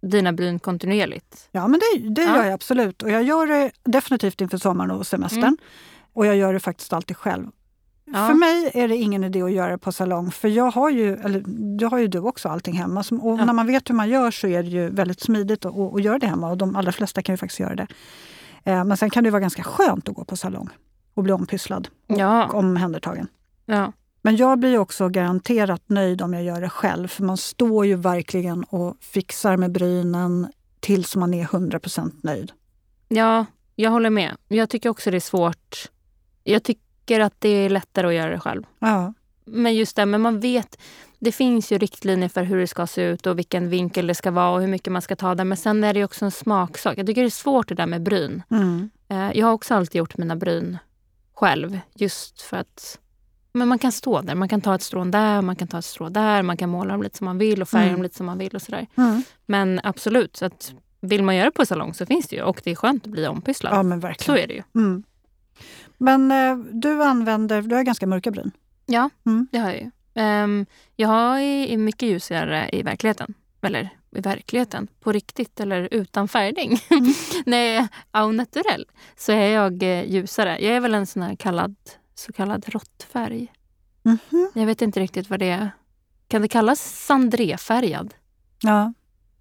dina 0.00 0.32
bryn 0.32 0.58
kontinuerligt? 0.58 1.48
Ja, 1.52 1.68
men 1.68 1.80
det, 1.80 2.08
det 2.08 2.22
ja. 2.22 2.36
gör 2.36 2.44
jag 2.44 2.52
absolut. 2.52 3.02
Och 3.02 3.10
jag 3.10 3.22
gör 3.22 3.46
det 3.46 3.70
definitivt 3.84 4.40
inför 4.40 4.58
sommaren 4.58 4.90
och 4.90 5.06
semestern. 5.06 5.42
Mm. 5.42 5.56
Och 6.12 6.26
jag 6.26 6.36
gör 6.36 6.52
det 6.52 6.60
faktiskt 6.60 6.92
alltid 6.92 7.16
själv. 7.16 7.46
Ja. 8.04 8.26
För 8.26 8.34
mig 8.34 8.70
är 8.74 8.88
det 8.88 8.96
ingen 8.96 9.24
idé 9.24 9.42
att 9.42 9.52
göra 9.52 9.70
det 9.70 9.78
på 9.78 9.92
salong, 9.92 10.30
för 10.30 10.48
jag 10.48 10.70
har 10.70 10.90
ju, 10.90 11.16
eller 11.16 11.42
det 11.78 11.86
har 11.86 11.98
ju 11.98 12.08
du 12.08 12.18
också, 12.18 12.48
allting 12.48 12.74
hemma. 12.74 13.04
Och 13.10 13.38
ja. 13.38 13.44
när 13.44 13.52
man 13.52 13.66
vet 13.66 13.90
hur 13.90 13.94
man 13.94 14.08
gör 14.08 14.30
så 14.30 14.46
är 14.46 14.62
det 14.62 14.68
ju 14.68 14.90
väldigt 14.90 15.20
smidigt 15.20 15.64
att, 15.64 15.76
att, 15.76 16.02
göra 16.02 16.18
det 16.18 16.26
hemma 16.26 16.50
och 16.50 16.56
de 16.56 16.76
allra 16.76 16.92
flesta 16.92 17.22
kan 17.22 17.32
ju 17.32 17.36
faktiskt 17.36 17.60
göra 17.60 17.74
det. 17.74 17.86
Eh, 18.64 18.84
men 18.84 18.96
sen 18.96 19.10
kan 19.10 19.24
det 19.24 19.30
vara 19.30 19.40
ganska 19.40 19.62
skönt 19.62 20.08
att 20.08 20.14
gå 20.14 20.24
på 20.24 20.36
salong 20.36 20.68
och 21.14 21.22
bli 21.22 21.32
ompysslad 21.32 21.88
och 22.08 22.18
ja. 22.18 22.48
omhändertagen. 22.48 23.28
Ja. 23.66 23.92
Men 24.22 24.36
jag 24.36 24.58
blir 24.58 24.78
också 24.78 25.08
garanterat 25.08 25.82
nöjd 25.86 26.22
om 26.22 26.34
jag 26.34 26.42
gör 26.42 26.60
det 26.60 26.68
själv. 26.68 27.08
För 27.08 27.24
man 27.24 27.36
står 27.36 27.86
ju 27.86 27.96
verkligen 27.96 28.64
och 28.64 28.96
fixar 29.00 29.56
med 29.56 29.72
brynen 29.72 30.52
tills 30.80 31.16
man 31.16 31.34
är 31.34 31.44
100% 31.44 32.12
nöjd. 32.22 32.52
Ja, 33.08 33.46
jag 33.74 33.90
håller 33.90 34.10
med. 34.10 34.36
Jag 34.48 34.70
tycker 34.70 34.88
också 34.88 35.10
det 35.10 35.16
är 35.16 35.20
svårt. 35.20 35.90
Jag 36.44 36.62
tycker 36.62 37.20
att 37.20 37.34
det 37.38 37.48
är 37.48 37.70
lättare 37.70 38.06
att 38.06 38.14
göra 38.14 38.30
det 38.30 38.40
själv. 38.40 38.62
Ja. 38.78 39.14
Men 39.44 39.74
just 39.74 39.96
det, 39.96 40.06
men 40.06 40.20
man 40.20 40.40
vet. 40.40 40.78
Det 41.18 41.32
finns 41.32 41.72
ju 41.72 41.78
riktlinjer 41.78 42.28
för 42.28 42.42
hur 42.42 42.58
det 42.58 42.66
ska 42.66 42.86
se 42.86 43.02
ut 43.02 43.26
och 43.26 43.38
vilken 43.38 43.68
vinkel 43.68 44.06
det 44.06 44.14
ska 44.14 44.30
vara 44.30 44.50
och 44.50 44.60
hur 44.60 44.68
mycket 44.68 44.92
man 44.92 45.02
ska 45.02 45.16
ta 45.16 45.34
där. 45.34 45.44
Men 45.44 45.56
sen 45.56 45.84
är 45.84 45.94
det 45.94 46.04
också 46.04 46.24
en 46.24 46.30
smaksak. 46.30 46.98
Jag 46.98 47.06
tycker 47.06 47.22
det 47.22 47.28
är 47.28 47.30
svårt 47.30 47.68
det 47.68 47.74
där 47.74 47.86
med 47.86 48.02
bryn. 48.02 48.42
Mm. 48.50 48.90
Eh, 49.08 49.38
jag 49.38 49.46
har 49.46 49.52
också 49.52 49.74
alltid 49.74 49.98
gjort 49.98 50.16
mina 50.18 50.36
bryn 50.36 50.78
själv. 51.34 51.80
Just 51.94 52.42
för 52.42 52.56
att 52.56 52.98
men 53.56 53.68
man 53.68 53.78
kan 53.78 53.92
stå 53.92 54.20
där. 54.20 54.34
Man 54.34 54.48
kan 54.48 54.60
ta 54.60 54.74
ett 54.74 54.82
strån 54.82 55.10
där, 55.10 55.42
man 55.42 55.56
kan 55.56 55.68
ta 55.68 55.78
ett 55.78 55.84
strå 55.84 56.08
där. 56.08 56.42
Man 56.42 56.56
kan 56.56 56.70
måla 56.70 56.92
dem 56.92 57.02
lite 57.02 57.18
som 57.18 57.24
man 57.24 57.38
vill 57.38 57.62
och 57.62 57.68
färga 57.68 57.84
mm. 57.84 57.94
dem 57.94 58.02
lite 58.02 58.16
som 58.16 58.26
man 58.26 58.38
vill. 58.38 58.54
och 58.54 58.62
sådär. 58.62 58.86
Mm. 58.96 59.22
Men 59.46 59.80
absolut, 59.82 60.36
så 60.36 60.44
att 60.44 60.74
vill 61.00 61.22
man 61.22 61.36
göra 61.36 61.44
det 61.44 61.50
på 61.50 61.66
salong 61.66 61.94
så 61.94 62.06
finns 62.06 62.28
det 62.28 62.36
ju. 62.36 62.42
Och 62.42 62.60
det 62.64 62.70
är 62.70 62.74
skönt 62.74 63.04
att 63.04 63.10
bli 63.10 63.26
ompysslad. 63.26 63.74
Ja, 63.74 63.82
men 63.82 64.00
verkligen. 64.00 64.36
Så 64.36 64.42
är 64.42 64.46
det 64.46 64.54
ju. 64.54 64.62
Mm. 64.74 65.02
Men 65.98 66.32
eh, 66.32 66.56
du 66.72 67.02
använder, 67.02 67.62
du 67.62 67.74
har 67.74 67.82
ganska 67.82 68.06
mörka 68.06 68.30
bryn. 68.30 68.50
Ja, 68.86 69.10
mm. 69.26 69.46
det 69.52 69.58
har 69.58 69.70
jag 69.70 69.80
ju. 69.80 69.90
Um, 70.22 70.66
jag 70.96 71.08
har 71.08 71.76
mycket 71.76 72.08
ljusare 72.08 72.70
i 72.72 72.82
verkligheten. 72.82 73.34
Eller 73.62 73.90
i 74.16 74.20
verkligheten, 74.20 74.88
på 75.00 75.12
riktigt 75.12 75.60
eller 75.60 75.88
utan 75.90 76.28
färgning. 76.28 76.78
Mm. 76.90 77.12
När 77.46 77.58
jag 77.58 77.76
är 77.76 77.88
au 78.10 78.32
naturell 78.32 78.86
så 79.16 79.32
är 79.32 79.48
jag 79.48 79.82
eh, 79.82 80.10
ljusare. 80.12 80.58
Jag 80.60 80.76
är 80.76 80.80
väl 80.80 80.94
en 80.94 81.06
sån 81.06 81.22
här 81.22 81.34
kallad, 81.34 81.76
så 82.14 82.32
kallad 82.32 82.68
råttfärg. 82.68 83.52
Mm 84.04 84.18
-hmm. 84.30 84.46
Jag 84.54 84.66
vet 84.66 84.82
inte 84.82 85.00
riktigt 85.00 85.30
vad 85.30 85.38
det 85.38 85.50
är. 85.50 85.70
Kan 86.28 86.42
det 86.42 86.48
kallas 86.48 87.06
sandréfärgad? 87.06 88.14
Ja. 88.62 88.92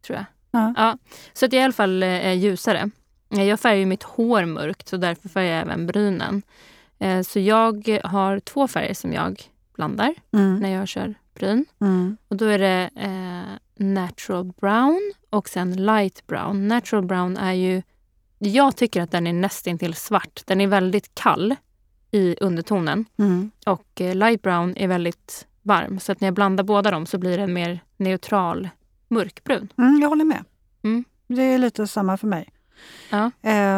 Tror 0.01 0.17
jag. 0.17 0.25
Ja. 0.51 0.73
ja. 0.77 0.97
Så 1.33 1.45
att 1.45 1.53
jag 1.53 1.61
i 1.61 1.63
alla 1.63 1.73
fall 1.73 2.03
är 2.03 2.21
eh, 2.21 2.33
ljusare. 2.33 2.89
Jag 3.29 3.59
färgar 3.59 3.85
mitt 3.85 4.03
hår 4.03 4.45
mörkt 4.45 4.87
så 4.87 4.97
därför 4.97 5.29
färgar 5.29 5.51
jag 5.51 5.61
även 5.61 5.87
brynen. 5.87 6.41
Eh, 7.03 7.21
så 7.21 7.39
jag 7.39 7.99
har 8.03 8.39
två 8.39 8.67
färger 8.67 8.93
som 8.93 9.13
jag 9.13 9.41
blandar 9.75 10.15
mm. 10.31 10.59
när 10.59 10.69
jag 10.69 10.87
kör 10.87 11.15
bryn. 11.33 11.65
Mm. 11.81 12.17
Och 12.27 12.37
då 12.37 12.45
är 12.45 12.59
det 12.59 12.89
eh, 12.95 13.85
natural 13.85 14.51
brown 14.61 15.13
och 15.29 15.49
sen 15.49 15.85
light 15.85 16.27
brown. 16.27 16.67
Natural 16.67 17.05
brown 17.05 17.37
är 17.37 17.53
ju... 17.53 17.81
Jag 18.39 18.75
tycker 18.75 19.01
att 19.01 19.11
den 19.11 19.27
är 19.27 19.33
nästintill 19.33 19.93
svart. 19.93 20.41
Den 20.45 20.61
är 20.61 20.67
väldigt 20.67 21.15
kall 21.15 21.55
i 22.11 22.35
undertonen. 22.41 23.05
Mm. 23.17 23.51
Och 23.65 24.01
eh, 24.01 24.15
light 24.15 24.41
brown 24.41 24.77
är 24.77 24.87
väldigt 24.87 25.47
varm. 25.61 25.99
Så 25.99 26.11
att 26.11 26.21
när 26.21 26.27
jag 26.27 26.35
blandar 26.35 26.63
båda 26.63 26.91
dem 26.91 27.05
så 27.05 27.17
blir 27.17 27.37
det 27.37 27.43
en 27.43 27.53
mer 27.53 27.79
neutral 27.97 28.69
mörkbrun. 29.07 29.69
Mm, 29.77 29.99
jag 30.01 30.09
håller 30.09 30.25
med. 30.25 30.43
Mm. 30.83 31.03
Det 31.27 31.43
är 31.43 31.57
lite 31.57 31.87
samma 31.87 32.17
för 32.17 32.27
mig. 32.27 32.52
Ja. 33.09 33.31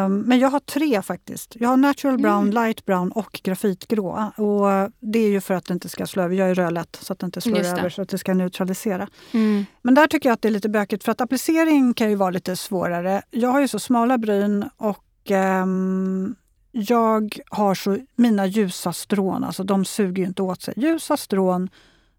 Um, 0.04 0.20
men 0.20 0.38
jag 0.38 0.48
har 0.48 0.60
tre 0.60 1.02
faktiskt. 1.02 1.56
Jag 1.60 1.68
har 1.68 1.76
natural 1.76 2.18
brown, 2.18 2.42
mm. 2.42 2.54
light 2.54 2.84
brown 2.84 3.12
och 3.12 3.40
grafitgrå. 3.42 4.32
Och 4.36 4.90
det 5.00 5.18
är 5.18 5.28
ju 5.28 5.40
för 5.40 5.54
att 5.54 5.64
det 5.64 5.74
inte 5.74 5.88
ska 5.88 6.06
slå 6.06 6.22
över. 6.22 6.34
Jag 6.34 6.50
är 6.50 6.54
rödlätt 6.54 6.98
så 7.00 7.12
att 7.12 7.18
det 7.18 7.26
inte 7.26 7.40
slår 7.40 7.58
över 7.58 7.88
så 7.88 8.02
att 8.02 8.08
det 8.08 8.18
ska 8.18 8.34
neutralisera. 8.34 9.08
Mm. 9.32 9.66
Men 9.82 9.94
där 9.94 10.06
tycker 10.06 10.28
jag 10.28 10.34
att 10.34 10.42
det 10.42 10.48
är 10.48 10.52
lite 10.52 10.68
bökigt 10.68 11.04
för 11.04 11.12
att 11.12 11.20
applicering 11.20 11.94
kan 11.94 12.10
ju 12.10 12.16
vara 12.16 12.30
lite 12.30 12.56
svårare. 12.56 13.22
Jag 13.30 13.48
har 13.48 13.60
ju 13.60 13.68
så 13.68 13.78
smala 13.78 14.18
bryn 14.18 14.64
och 14.76 15.30
um, 15.30 16.36
jag 16.72 17.38
har 17.50 17.74
så, 17.74 17.98
mina 18.16 18.46
ljusa 18.46 18.92
strån, 18.92 19.44
alltså 19.44 19.64
de 19.64 19.84
suger 19.84 20.22
ju 20.22 20.28
inte 20.28 20.42
åt 20.42 20.62
sig. 20.62 20.74
Ljusa 20.76 21.16
strån 21.16 21.68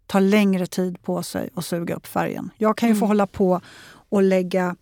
tar 0.06 0.20
längre 0.20 0.66
tid 0.66 1.02
på 1.02 1.22
sig 1.22 1.50
att 1.54 1.64
suga 1.64 1.94
upp 1.94 2.06
färgen. 2.06 2.50
Jag 2.56 2.76
kan 2.76 2.88
ju 2.88 2.90
mm. 2.90 3.00
få 3.00 3.06
hålla 3.06 3.26
på 3.26 3.60
och 4.08 4.22
lägga 4.22 4.76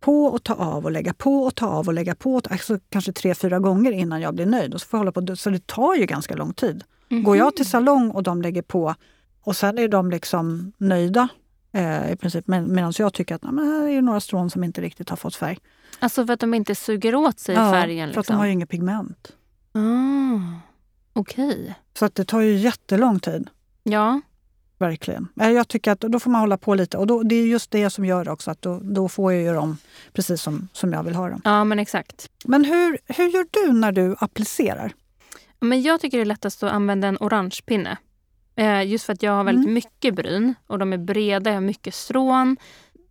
på 0.00 0.24
och 0.26 0.42
ta 0.42 0.54
av 0.54 0.84
och 0.84 0.90
lägga 0.90 1.14
på 1.14 1.42
och 1.42 1.54
ta 1.54 1.66
av 1.66 1.86
och 1.86 1.94
lägga 1.94 2.14
på. 2.14 2.40
Alltså 2.50 2.78
kanske 2.88 3.12
tre, 3.12 3.34
fyra 3.34 3.58
gånger 3.58 3.92
innan 3.92 4.20
jag 4.20 4.34
blir 4.34 4.46
nöjd. 4.46 4.74
Och 4.74 4.80
så, 4.80 4.86
får 4.86 4.98
hålla 4.98 5.12
på, 5.12 5.36
så 5.36 5.50
det 5.50 5.66
tar 5.66 5.94
ju 5.94 6.06
ganska 6.06 6.36
lång 6.36 6.52
tid. 6.52 6.84
Mhm. 7.08 7.22
Går 7.22 7.36
jag 7.36 7.56
till 7.56 7.66
salong 7.66 8.10
och 8.10 8.22
de 8.22 8.42
lägger 8.42 8.62
på 8.62 8.94
och 9.42 9.56
sen 9.56 9.78
är 9.78 9.88
de 9.88 10.10
liksom 10.10 10.72
nöjda 10.78 11.28
eh, 11.72 12.12
i 12.12 12.16
princip. 12.16 12.46
Men, 12.46 12.74
Medan 12.74 12.92
jag 12.98 13.12
tycker 13.14 13.34
att 13.34 13.42
nej, 13.42 13.64
här 13.66 13.88
är 13.88 14.02
några 14.02 14.20
strån 14.20 14.50
som 14.50 14.64
inte 14.64 14.80
riktigt 14.80 15.10
har 15.10 15.16
fått 15.16 15.34
färg. 15.34 15.58
Alltså 15.98 16.26
för 16.26 16.32
att 16.32 16.40
de 16.40 16.54
inte 16.54 16.74
suger 16.74 17.14
åt 17.14 17.38
sig 17.40 17.54
Ja, 17.54 17.72
färgen? 17.72 18.12
För 18.12 18.20
att 18.20 18.26
de 18.26 18.32
Liksom. 18.32 18.36
har 18.36 18.46
ju 18.46 18.52
inget 18.52 18.68
pigment. 18.68 19.32
ah, 19.72 20.60
Okej. 21.12 21.74
Så 21.98 22.04
att 22.04 22.14
det 22.14 22.24
tar 22.24 22.40
ju 22.40 22.56
jättelång 22.56 23.20
tid. 23.20 23.48
Ja. 23.82 24.20
Verkligen. 24.78 25.28
Eh, 25.40 25.50
Jag 25.50 25.68
tycker 25.68 25.92
att 25.92 26.00
då 26.00 26.20
får 26.20 26.30
man 26.30 26.40
hålla 26.40 26.56
på 26.58 26.74
lite. 26.74 26.96
Och 26.98 27.06
då, 27.06 27.22
det 27.22 27.34
är 27.34 27.46
just 27.46 27.70
det 27.70 27.90
som 27.90 28.04
gör 28.04 28.28
också 28.28 28.50
att 28.50 28.62
då, 28.62 28.80
då 28.82 29.08
får 29.08 29.32
jag 29.32 29.42
ju 29.42 29.52
dem 29.52 29.76
precis 30.12 30.42
som, 30.42 30.68
som 30.72 30.92
jag 30.92 31.02
vill 31.02 31.14
ha 31.14 31.28
dem. 31.28 31.40
ja, 31.44 31.64
men 31.64 31.78
exakt. 31.78 32.30
Men 32.44 32.64
hur, 32.64 32.98
hur 33.06 33.28
gör 33.28 33.46
du 33.50 33.72
när 33.72 33.92
du 33.92 34.16
applicerar? 34.18 34.92
Men 35.60 35.82
jag 35.82 36.00
tycker 36.00 36.18
det 36.18 36.22
är 36.22 36.26
lättast 36.26 36.62
att 36.62 36.72
använda 36.72 37.08
en 37.08 37.16
orange 37.20 37.58
pinne. 37.66 37.96
Eh, 38.56 38.86
just 38.86 39.04
för 39.04 39.12
att 39.12 39.22
jag 39.22 39.32
har 39.32 39.44
väldigt 39.44 39.64
Mm. 39.64 39.74
mycket 39.74 40.14
bryn 40.14 40.54
och 40.66 40.78
de 40.78 40.92
är 40.92 40.98
breda, 40.98 41.50
jag 41.50 41.56
har 41.56 41.60
mycket 41.60 41.94
strån. 41.94 42.56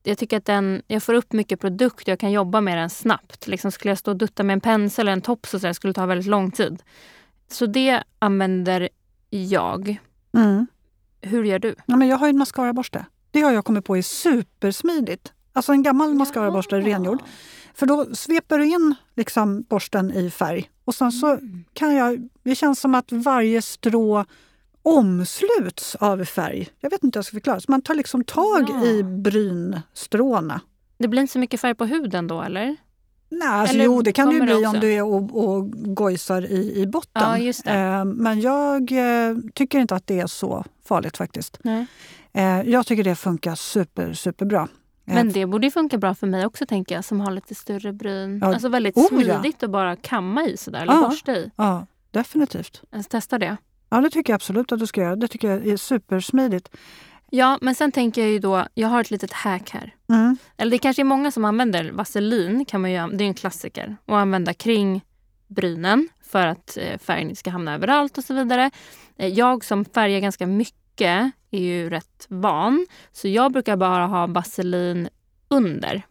Jag 0.03 0.17
tycker 0.17 0.37
att 0.37 0.45
den, 0.45 0.81
jag 0.87 1.03
får 1.03 1.13
upp 1.13 1.33
mycket 1.33 1.59
produkt, 1.59 2.07
jag 2.07 2.19
kan 2.19 2.31
jobba 2.31 2.61
med 2.61 2.77
den 2.77 2.89
snabbt. 2.89 3.47
Liksom 3.47 3.71
skulle 3.71 3.91
jag 3.91 3.97
stå 3.97 4.11
och 4.11 4.17
dutta 4.17 4.43
med 4.43 4.53
en 4.53 4.61
pensel 4.61 5.03
eller 5.03 5.13
en 5.13 5.21
tops 5.21 5.53
och 5.53 5.61
så 5.61 5.67
där, 5.67 5.73
skulle 5.73 5.89
det 5.89 5.95
ta 5.95 6.05
väldigt 6.05 6.27
lång 6.27 6.51
tid. 6.51 6.83
Så 7.51 7.65
det 7.65 8.03
använder 8.19 8.89
jag. 9.29 9.97
Mm. 10.33 10.67
Hur 11.25 11.43
gör 11.43 11.59
du? 11.59 11.75
Ja, 11.85 11.95
men 11.97 12.07
jag 12.07 12.17
har 12.17 12.27
ju 12.27 12.29
en 12.29 12.37
mascaraborste. 12.37 13.05
Det 13.31 13.41
har 13.41 13.51
jag 13.51 13.65
kommit 13.65 13.85
på 13.85 13.97
är 13.97 14.01
supersmidigt. 14.01 15.33
Alltså 15.53 15.71
en 15.71 15.83
gammal 15.83 16.13
mascaraborste, 16.13 16.75
rengjord. 16.79 17.19
För 17.73 17.85
då 17.85 18.05
sveper 18.15 18.57
du 18.59 18.65
in 18.65 18.95
liksom 19.15 19.61
borsten 19.61 20.11
i 20.11 20.29
färg 20.31 20.69
och 20.85 20.95
sen 20.95 21.11
så 21.11 21.27
Mm. 21.27 21.63
kan 21.73 21.95
jag... 21.95 22.29
Det 22.43 22.55
känns 22.55 22.79
som 22.79 22.95
att 22.95 23.11
varje 23.11 23.61
strå 23.61 24.25
omsluts 24.81 25.95
av 25.95 26.25
färg. 26.25 26.67
Jag 26.79 26.89
vet 26.89 27.03
inte 27.03 27.17
hur 27.17 27.19
jag 27.19 27.25
ska 27.25 27.35
förklara. 27.35 27.59
Så 27.59 27.71
man 27.71 27.81
tar 27.81 27.95
liksom 27.95 28.23
tag 28.23 28.65
Ja. 28.69 28.85
i 28.85 29.03
brynstråna. 29.03 30.61
Det 30.97 31.07
blir 31.07 31.21
inte 31.21 31.33
så 31.33 31.39
mycket 31.39 31.59
färg 31.61 31.75
på 31.75 31.85
huden 31.85 32.27
då 32.27 32.41
eller? 32.41 32.75
Nej, 33.29 33.47
alltså, 33.47 33.75
Eller 33.75 33.85
jo, 33.85 34.01
det 34.01 34.11
kan 34.11 34.29
det 34.29 34.35
ju 34.35 34.41
bli 34.41 34.53
om 34.53 34.65
också? 34.67 34.79
du 34.81 34.93
är 34.93 35.03
och, 35.03 35.45
och 35.47 35.71
gojsar 35.95 36.45
i, 36.51 36.81
i 36.81 36.87
botten. 36.87 37.45
Ja. 37.65 37.71
Eh, 37.71 38.05
men 38.05 38.41
jag 38.41 38.91
eh, 38.91 39.35
tycker 39.53 39.79
inte 39.79 39.95
att 39.95 40.07
det 40.07 40.19
är 40.19 40.27
så 40.27 40.65
farligt 40.87 41.17
faktiskt. 41.17 41.57
Nej. 41.63 41.85
Eh, 42.33 42.61
jag 42.61 42.85
tycker 42.87 43.03
det 43.03 43.15
funkar 43.15 43.55
super, 43.55 44.13
superbra. 44.13 44.61
Eh, 45.07 45.13
Men 45.15 45.31
det 45.31 45.45
borde 45.45 45.71
funka 45.71 45.97
bra 45.97 46.15
för 46.15 46.27
mig 46.27 46.45
också 46.45 46.65
tänker 46.65 46.95
jag 46.95 47.05
som 47.05 47.21
har 47.21 47.31
lite 47.31 47.55
större 47.55 47.93
bryn. 47.93 48.39
Ja, 48.41 48.47
Alltså 48.47 48.69
väldigt 48.69 48.97
oh 48.97 49.03
ja. 49.03 49.07
smidigt 49.41 49.63
att 49.63 49.69
bara 49.69 49.95
kamma 49.95 50.43
i 50.45 50.57
sådär 50.57 50.81
eller 50.81 50.93
Ja. 50.93 51.07
borsta 51.09 51.31
i. 51.35 51.51
Ja, 51.55 51.85
definitivt. 52.11 52.81
Alltså, 52.91 53.09
testa 53.09 53.37
det. 53.39 53.57
Ja, 53.89 54.01
det 54.01 54.09
tycker 54.09 54.33
jag 54.33 54.35
absolut 54.35 54.71
att 54.71 54.79
du 54.79 54.87
ska 54.87 55.01
göra. 55.01 55.15
Det 55.15 55.27
tycker 55.27 55.49
jag 55.49 55.67
är 55.67 55.77
supersmidigt. 55.77 56.69
Ja, 57.29 57.57
men 57.61 57.75
sen 57.75 57.91
tänker 57.91 58.21
jag 58.21 58.31
ju 58.31 58.39
då, 58.39 58.67
jag 58.73 58.87
har 58.87 59.01
ett 59.01 59.11
litet 59.11 59.33
hack 59.33 59.69
här. 59.69 59.95
Mm. 60.09 60.37
Eller 60.57 60.71
det 60.71 60.77
kanske 60.77 61.01
är 61.01 61.03
många 61.03 61.31
som 61.31 61.45
använder 61.45 61.91
vaselin, 61.91 62.65
kan 62.65 62.81
man 62.81 62.91
ju, 62.91 63.07
det 63.07 63.23
är 63.23 63.27
en 63.27 63.33
klassiker, 63.33 63.95
att 64.05 64.13
använda 64.13 64.53
kring 64.53 65.01
brynen 65.47 66.09
för 66.35 66.47
att 66.47 66.77
eh, 66.77 66.97
färgen 66.97 67.29
inte 67.29 67.39
ska 67.39 67.49
hamna 67.49 67.73
överallt 67.73 68.17
och 68.17 68.23
så 68.23 68.33
vidare. 68.33 68.71
Eh, 69.17 69.27
Jag 69.27 69.65
som 69.65 69.85
färgar 69.85 70.19
ganska 70.19 70.47
mycket 70.47 71.31
är 71.51 71.59
ju 71.59 71.89
rätt 71.89 72.25
van, 72.29 72.85
så 73.11 73.27
jag 73.27 73.51
brukar 73.51 73.77
bara 73.77 74.05
ha 74.05 74.27
vaselin 74.27 75.09
under 75.47 76.01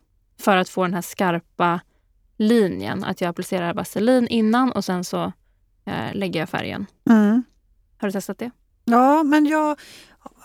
för 0.41 0.57
att 0.57 0.69
få 0.69 0.83
den 0.83 0.95
här 0.95 1.03
skarpa 1.03 1.81
linjen. 2.37 3.05
Att 3.05 3.21
jag 3.21 3.29
applicerar 3.29 3.75
vaselin 3.75 4.29
innan 4.29 4.73
och 4.73 4.85
sen 4.85 5.05
så 5.05 5.33
eh, 5.85 6.15
lägger 6.15 6.41
jag 6.41 6.49
färgen. 6.49 6.87
Mm. 7.11 7.43
Har 7.99 8.09
du 8.09 8.13
testat 8.13 8.39
det? 8.39 8.51
Ja, 8.85 9.23
men 9.23 9.47
jag, 9.47 9.81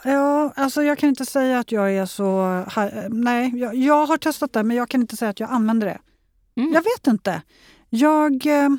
ja, 0.04 0.54
alltså 0.56 0.84
jag 0.84 0.98
kan 0.98 1.10
inte 1.10 1.26
säga 1.26 1.60
att 1.60 1.72
jag 1.72 1.96
är 1.96 2.06
så... 2.06 2.63
Nej, 3.10 3.52
jag, 3.56 3.76
jag 3.76 4.06
har 4.06 4.18
testat 4.18 4.54
det, 4.54 4.63
men 4.63 4.78
jag 4.78 4.89
kan 4.89 5.02
inte 5.02 5.18
säga 5.18 5.32
att 5.32 5.39
jag 5.39 5.52
använder 5.52 5.88
det. 5.88 6.00
Mm. 6.56 6.74
Jag 6.74 6.82
vet 6.82 7.08
inte. 7.08 7.42
Jag, 7.89 8.46
eh, 8.46 8.70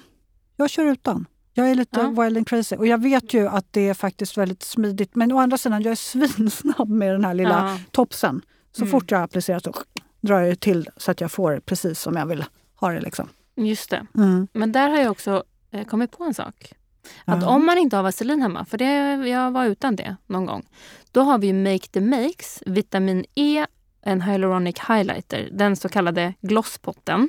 jag 0.65 0.71
kör 0.71 0.85
utan. 0.85 1.27
Jag 1.55 1.71
är 1.71 1.75
lite 1.75 2.01
Ja. 2.01 2.23
wild 2.23 2.37
and 2.37 2.49
crazy. 2.49 2.77
Och 2.77 2.87
jag 2.87 3.03
vet 3.03 3.35
ju 3.35 3.49
att 3.49 3.67
det 3.73 3.89
är 3.89 3.95
faktiskt 3.95 4.37
väldigt 4.39 4.63
smidigt. 4.63 5.15
Men 5.15 5.33
å 5.33 5.39
andra 5.39 5.59
sidan, 5.59 5.83
jag 5.83 5.91
är 5.93 5.97
svinsnabb 5.97 6.89
med 6.89 7.13
den 7.15 7.25
här 7.25 7.35
lilla 7.35 7.51
Ja. 7.71 7.79
topsen. 7.91 8.43
Så 8.73 8.83
Mm. 8.83 8.91
fort 8.91 9.11
jag 9.11 9.19
har 9.19 9.25
applicerat 9.25 9.65
så 9.65 9.73
drar 10.21 10.41
jag 10.41 10.61
till 10.61 10.89
så 10.97 11.11
att 11.11 11.21
jag 11.21 11.33
får 11.33 11.61
precis 11.61 12.01
som 12.01 12.17
jag 12.17 12.27
vill 12.27 12.45
ha 12.75 12.91
det. 12.93 13.01
Liksom. 13.01 13.29
Just 13.57 13.91
det. 13.91 14.07
Mm. 14.17 14.49
Men 14.53 14.73
där 14.73 14.89
har 14.89 14.99
jag 14.99 15.11
också 15.11 15.45
eh, 15.71 15.85
kommit 15.85 16.11
på 16.19 16.25
en 16.25 16.35
sak. 16.35 16.73
Att 17.25 17.43
Ja. 17.43 17.49
om 17.49 17.67
man 17.67 17.79
inte 17.79 17.97
har 17.97 18.03
vaselin 18.03 18.43
hemma, 18.43 18.65
för 18.65 18.79
det, 18.79 19.13
jag 19.29 19.51
var 19.51 19.65
utan 19.67 19.97
det 19.97 20.17
någon 20.27 20.47
gång. 20.47 20.67
Då 21.13 21.21
har 21.21 21.39
vi 21.39 21.47
ju 21.47 21.53
Make 21.53 21.87
the 21.89 22.01
Makes, 22.01 22.63
vitamin 22.67 23.25
E, 23.35 23.67
en 24.03 24.23
hyaluronic 24.23 24.77
highlighter, 24.89 25.49
den 25.53 25.77
så 25.77 25.89
kallade 25.89 26.35
glosspotten. 26.41 27.29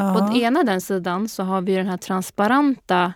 Ja. 0.00 0.14
På 0.14 0.36
ena 0.36 0.64
den 0.64 0.80
sidan 0.80 1.28
så 1.28 1.42
har 1.42 1.60
vi 1.60 1.76
den 1.76 1.86
här 1.86 1.96
transparenta 1.96 3.12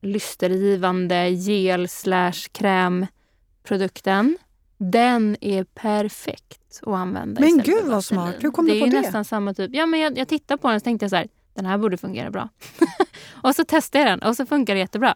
lystergivande 0.00 1.28
gel 1.28 1.88
slash 1.88 2.32
krämprodukten. 2.52 4.38
Den 4.78 5.36
är 5.40 5.64
perfekt 5.64 6.80
att 6.82 6.88
använda 6.88 7.40
Men 7.40 7.58
gud, 7.58 7.84
vad 7.84 8.04
smart. 8.04 8.34
Hur 8.38 8.50
kom 8.50 8.66
det 8.66 8.72
du 8.72 8.80
på 8.80 8.86
är 8.86 8.90
ju 8.90 8.96
det? 8.96 9.00
nästan 9.00 9.24
samma 9.24 9.54
typ. 9.54 9.70
Ja, 9.74 9.86
men 9.86 10.00
jag, 10.00 10.18
jag 10.18 10.28
tittade 10.28 10.58
på 10.58 10.68
den 10.68 10.76
och 10.76 10.84
tänkte 10.84 11.04
jag 11.04 11.10
så 11.10 11.16
här, 11.16 11.28
den 11.54 11.66
här 11.66 11.78
borde 11.78 11.96
fungera 11.96 12.30
bra. 12.30 12.48
och 13.42 13.54
så 13.54 13.64
testade 13.64 14.04
jag 14.04 14.12
den 14.12 14.28
och 14.28 14.36
så 14.36 14.46
funkar 14.46 14.74
det 14.74 14.80
jättebra. 14.80 15.14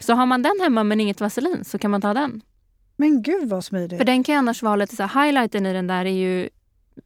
Så 0.00 0.14
har 0.14 0.26
man 0.26 0.42
den 0.42 0.60
hemma 0.62 0.84
men 0.84 1.00
inget 1.00 1.20
vaselin 1.20 1.64
så 1.64 1.78
kan 1.78 1.90
man 1.90 2.00
ta 2.00 2.14
den. 2.14 2.42
Men 2.96 3.22
gud 3.22 3.48
vad 3.48 3.64
smidigt. 3.64 3.98
För 3.98 4.04
den 4.04 4.24
kan 4.24 4.34
ju 4.34 4.38
annars 4.38 4.62
vara 4.62 4.76
lite 4.76 4.96
så 4.96 5.02
här, 5.02 5.24
highlighten 5.24 5.66
i 5.66 5.72
den 5.72 5.86
där 5.86 6.04
är 6.04 6.10
ju 6.10 6.48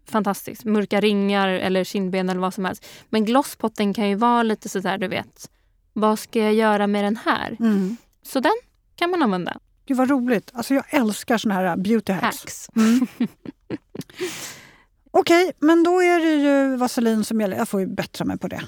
fantastisk. 0.06 0.64
Mörka 0.64 1.00
ringar 1.00 1.48
eller 1.48 1.84
kindben 1.84 2.30
eller 2.30 2.40
vad 2.40 2.54
som 2.54 2.64
helst. 2.64 2.86
Men 3.08 3.24
glosspotten 3.24 3.94
kan 3.94 4.08
ju 4.08 4.14
vara 4.14 4.42
lite 4.42 4.68
så 4.68 4.78
där, 4.78 4.98
du 4.98 5.08
vet. 5.08 5.50
Vad 5.92 6.18
ska 6.18 6.38
jag 6.38 6.54
göra 6.54 6.86
med 6.86 7.04
den 7.04 7.16
här? 7.16 7.56
Mm. 7.60 7.96
Så 8.22 8.40
den 8.40 8.52
kan 8.96 9.10
man 9.10 9.22
använda. 9.22 9.58
Gud 9.86 9.96
vad 9.96 10.10
roligt. 10.10 10.50
Alltså 10.54 10.74
jag 10.74 10.84
älskar 10.90 11.38
såna 11.38 11.54
här 11.54 11.76
beauty 11.76 12.12
hacks. 12.12 12.40
Hacks. 12.40 12.70
Mm. 12.76 13.06
Okej, 15.10 15.52
men 15.58 15.82
då 15.82 16.02
är 16.02 16.20
det 16.20 16.34
ju 16.34 16.76
vaselin 16.76 17.24
som 17.24 17.40
gäller. 17.40 17.56
Jag 17.56 17.68
får 17.68 17.80
ju 17.80 17.86
bättra 17.86 18.24
mig 18.24 18.38
på 18.38 18.48
det. 18.48 18.62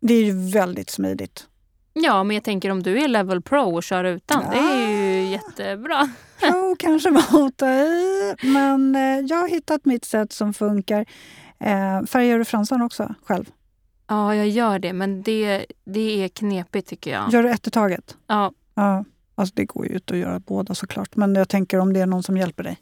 Det 0.00 0.14
är 0.14 0.24
ju 0.24 0.50
väldigt 0.50 0.90
smidigt. 0.90 1.46
Ja, 1.92 2.24
men 2.24 2.34
jag 2.34 2.44
tänker 2.44 2.70
om 2.70 2.82
du 2.82 3.02
är 3.02 3.08
level 3.08 3.42
pro 3.42 3.74
och 3.74 3.82
kör 3.82 4.04
utan. 4.04 4.44
Det 4.50 4.58
är 4.58 4.90
ju 4.90 4.95
jättebra. 5.36 6.08
Pro 6.40 6.76
kanske 6.78 7.10
var 7.10 7.46
att 7.46 7.56
ta 7.56 7.70
i, 7.70 8.34
men 8.42 8.94
eh, 8.96 9.00
jag 9.28 9.36
har 9.36 9.48
hittat 9.48 9.84
mitt 9.84 10.04
sätt 10.04 10.32
som 10.32 10.54
funkar. 10.54 11.00
Eh, 11.60 12.02
färgar 12.06 12.38
du 12.38 12.44
fransarna 12.44 12.84
också 12.84 13.14
själv? 13.24 13.44
Ja, 14.08 14.34
jag 14.34 14.48
gör 14.48 14.78
det, 14.78 14.92
men 14.92 15.22
det, 15.22 15.66
det 15.84 16.24
är 16.24 16.28
knepigt 16.28 16.88
tycker 16.88 17.10
jag. 17.12 17.32
Gör 17.32 17.42
du 17.42 17.50
ett 17.50 17.66
i 17.66 17.70
taget? 17.70 18.16
Ja, 18.26 18.52
Ja. 18.74 19.04
Alltså 19.38 19.54
det 19.54 19.64
går 19.64 19.86
ju 19.86 19.92
ut 19.96 20.10
att 20.10 20.16
göra 20.16 20.38
båda 20.40 20.74
såklart, 20.74 21.16
men 21.16 21.34
jag 21.34 21.48
tänker 21.48 21.78
om 21.78 21.92
det 21.92 22.00
är 22.00 22.06
någon 22.06 22.22
som 22.22 22.36
hjälper 22.36 22.62
dig. 22.64 22.78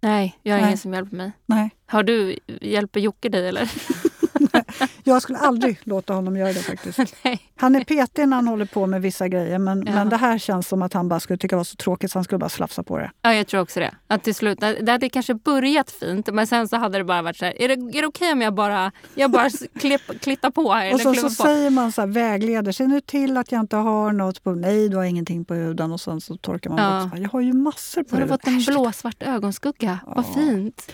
nej, 0.00 0.38
jag 0.42 0.54
har 0.54 0.60
Nej. 0.60 0.68
ingen 0.68 0.78
som 0.78 0.94
hjälper 0.94 1.16
mig. 1.16 1.32
Nej, 1.46 1.70
Har 1.86 2.02
du, 2.02 2.38
hjälper 2.60 3.00
Jocke 3.00 3.28
dig 3.28 3.48
eller? 3.48 3.70
jag 5.04 5.22
skulle 5.22 5.38
aldrig 5.38 5.78
låta 5.84 6.12
honom 6.14 6.36
göra 6.36 6.52
det 6.52 6.62
faktiskt. 6.62 6.98
Han 7.56 7.74
är 7.74 7.84
petig 7.84 8.28
när 8.28 8.36
han 8.36 8.48
håller 8.48 8.64
på 8.64 8.86
med 8.86 9.02
vissa 9.02 9.28
grejer 9.28 9.58
men, 9.58 9.84
Ja. 9.86 9.92
men 9.94 10.08
det 10.08 10.16
här 10.16 10.38
känns 10.38 10.68
som 10.68 10.82
att 10.82 10.92
han 10.92 11.08
bara 11.08 11.20
skulle 11.20 11.36
tycka 11.38 11.56
det 11.56 11.58
var 11.58 11.64
så 11.64 11.76
tråkigt 11.76 12.10
så 12.10 12.18
han 12.18 12.24
skulle 12.24 12.38
bara 12.38 12.48
slafsa 12.48 12.82
på 12.82 12.98
det. 12.98 13.10
Ja, 13.22 13.34
jag 13.34 13.46
tror 13.46 13.60
också 13.60 13.80
det. 13.80 13.94
Att 14.06 14.22
till 14.24 14.34
slut, 14.34 14.60
det 14.60 14.92
hade 14.92 15.08
kanske 15.08 15.34
börjat 15.34 15.90
fint 15.90 16.28
men 16.32 16.46
sen 16.46 16.68
så 16.68 16.76
hade 16.76 16.98
det 16.98 17.04
bara 17.04 17.22
varit 17.22 17.36
så 17.36 17.44
här, 17.44 17.62
är 17.62 17.68
det, 17.68 17.74
är 17.98 18.00
det 18.02 18.06
okej 18.06 18.32
om 18.32 18.40
jag 18.42 18.54
bara, 18.54 18.92
jag 19.14 19.30
bara 19.30 19.50
klipp, 19.80 20.20
klittar 20.20 20.50
på 20.50 20.72
här? 20.72 20.94
Och 20.94 21.00
så, 21.00 21.14
så 21.14 21.22
på? 21.22 21.30
säger 21.30 21.70
man 21.70 21.92
så 21.92 22.00
här, 22.00 22.08
vägleder, 22.08 22.72
se 22.72 22.86
nu 22.86 23.00
till 23.00 23.36
att 23.36 23.52
jag 23.52 23.60
inte 23.60 23.76
har 23.76 24.12
något 24.12 24.42
på 24.44 24.50
Nej, 24.54 24.88
du 24.88 24.96
har 24.96 25.04
ingenting 25.04 25.44
på 25.44 25.54
huden 25.54 25.92
och 25.92 26.00
sen 26.00 26.20
så 26.20 26.36
torkar 26.36 26.70
man 26.70 26.78
Ja. 26.78 27.00
bort. 27.04 27.16
så 27.16 27.22
Jag 27.22 27.28
har 27.28 27.40
ju 27.40 27.52
massor 27.52 28.02
på 28.02 28.08
Så 28.08 28.14
har 28.16 28.20
du 28.20 28.24
huden. 28.24 28.38
fått 28.38 28.68
en 28.68 28.74
blåsvart 28.74 29.22
ögonskugga. 29.22 29.98
Vad 30.06 30.24
Ja. 30.28 30.34
fint. 30.34 30.92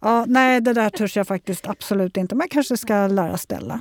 Ja, 0.00 0.24
nej, 0.28 0.60
det 0.60 0.72
där 0.72 0.90
törs 0.90 1.16
jag 1.16 1.26
faktiskt 1.26 1.66
absolut 1.68 2.16
inte. 2.16 2.36
Jag 2.40 2.50
kanske 2.50 2.76
ska 2.76 3.06
lära 3.06 3.36
Stella. 3.38 3.80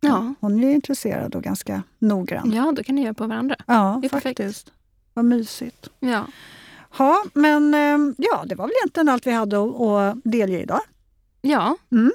Ja. 0.00 0.34
Hon 0.40 0.64
är 0.64 0.70
intresserad 0.70 1.34
och 1.34 1.42
ganska 1.42 1.82
noggrann. 1.98 2.52
ja, 2.52 2.72
då 2.76 2.82
kan 2.82 2.94
ni 2.94 3.02
göra 3.02 3.14
på 3.14 3.26
varandra. 3.26 3.56
Ja, 3.66 3.98
perfekt. 4.02 4.22
faktiskt. 4.22 4.72
Vad 5.14 5.24
mysigt. 5.24 5.88
Ja. 6.00 6.26
Ja, 6.98 7.24
men 7.34 7.74
ehm, 7.74 8.14
ja, 8.18 8.44
det 8.46 8.54
var 8.54 8.64
väl 8.66 8.74
egentligen 8.82 9.08
allt 9.08 9.26
vi 9.26 9.30
hade 9.32 9.62
att, 9.62 9.80
att 9.80 10.16
delge 10.24 10.60
idag. 10.62 10.80
ja. 11.40 11.76
Mm. 11.92 12.12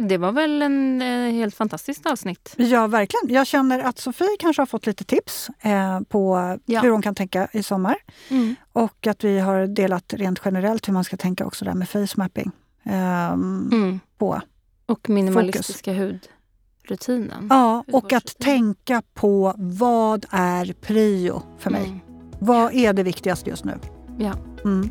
Det 0.00 0.16
var 0.18 0.32
väl 0.32 0.62
en 0.62 1.02
eh, 1.02 1.32
helt 1.32 1.54
fantastiskt 1.54 2.06
avsnitt. 2.06 2.54
Ja, 2.56 2.86
verkligen. 2.86 3.34
Jag 3.34 3.46
känner 3.46 3.80
att 3.80 3.98
Sofie 3.98 4.36
kanske 4.38 4.62
har 4.62 4.66
fått 4.66 4.86
lite 4.86 5.04
tips 5.04 5.48
eh, 5.60 6.00
på 6.00 6.56
Ja. 6.64 6.80
hur 6.80 6.90
hon 6.90 7.02
kan 7.02 7.14
tänka 7.14 7.48
i 7.52 7.62
sommar. 7.62 7.96
Mm. 8.28 8.54
Och 8.72 9.06
att 9.06 9.24
vi 9.24 9.38
har 9.38 9.66
delat 9.66 10.12
rent 10.16 10.40
generellt 10.44 10.88
hur 10.88 10.92
man 10.92 11.04
ska 11.04 11.16
tänka 11.16 11.46
också 11.46 11.64
där 11.64 11.74
med 11.74 11.88
face 11.88 12.06
mapping. 12.16 12.50
Ehm, 12.88 13.70
Mm. 13.72 14.00
på 14.18 14.40
Och 14.86 15.10
minimalistiska 15.10 15.92
hudrutinen. 15.92 17.46
Ja, 17.50 17.84
och 17.92 18.12
att 18.12 18.38
tänka 18.38 19.02
på 19.14 19.54
vad 19.56 20.26
är 20.30 20.72
prio 20.72 21.42
för 21.58 21.70
mig? 21.70 21.84
Mm. 21.86 21.98
Vad 22.40 22.74
är 22.74 22.92
det 22.92 23.02
viktigaste 23.02 23.50
just 23.50 23.64
nu? 23.64 23.78
Ja. 24.18 24.32
Mm. 24.64 24.90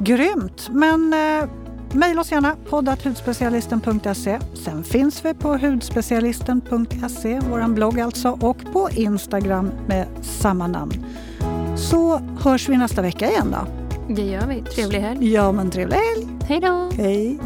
Grymt! 0.00 0.68
Men 0.70 1.12
eh, 1.12 1.48
mejla 1.92 2.20
oss 2.20 2.32
gärna 2.32 2.56
poddathudspecialisten.se. 2.70 4.38
Sen 4.54 4.84
finns 4.84 5.24
vi 5.24 5.34
på 5.34 5.56
hudspecialisten.se, 5.56 7.40
vår 7.50 7.68
blogg 7.74 8.00
alltså, 8.00 8.38
och 8.40 8.72
på 8.72 8.88
Instagram 8.90 9.70
med 9.88 10.08
samma 10.22 10.66
namn. 10.66 11.04
Så 11.76 12.18
hörs 12.18 12.68
vi 12.68 12.76
nästa 12.76 13.02
vecka 13.02 13.30
igen 13.30 13.50
då. 13.50 13.85
Det 14.08 14.22
gör 14.22 14.46
vi. 14.46 14.62
Trevlig 14.62 15.00
helg. 15.00 15.32
Ja, 15.32 15.52
men 15.52 15.70
trevlig 15.70 15.96
helg. 15.96 16.28
Hej 16.48 16.60
då. 16.60 16.90
Hej. 16.96 17.38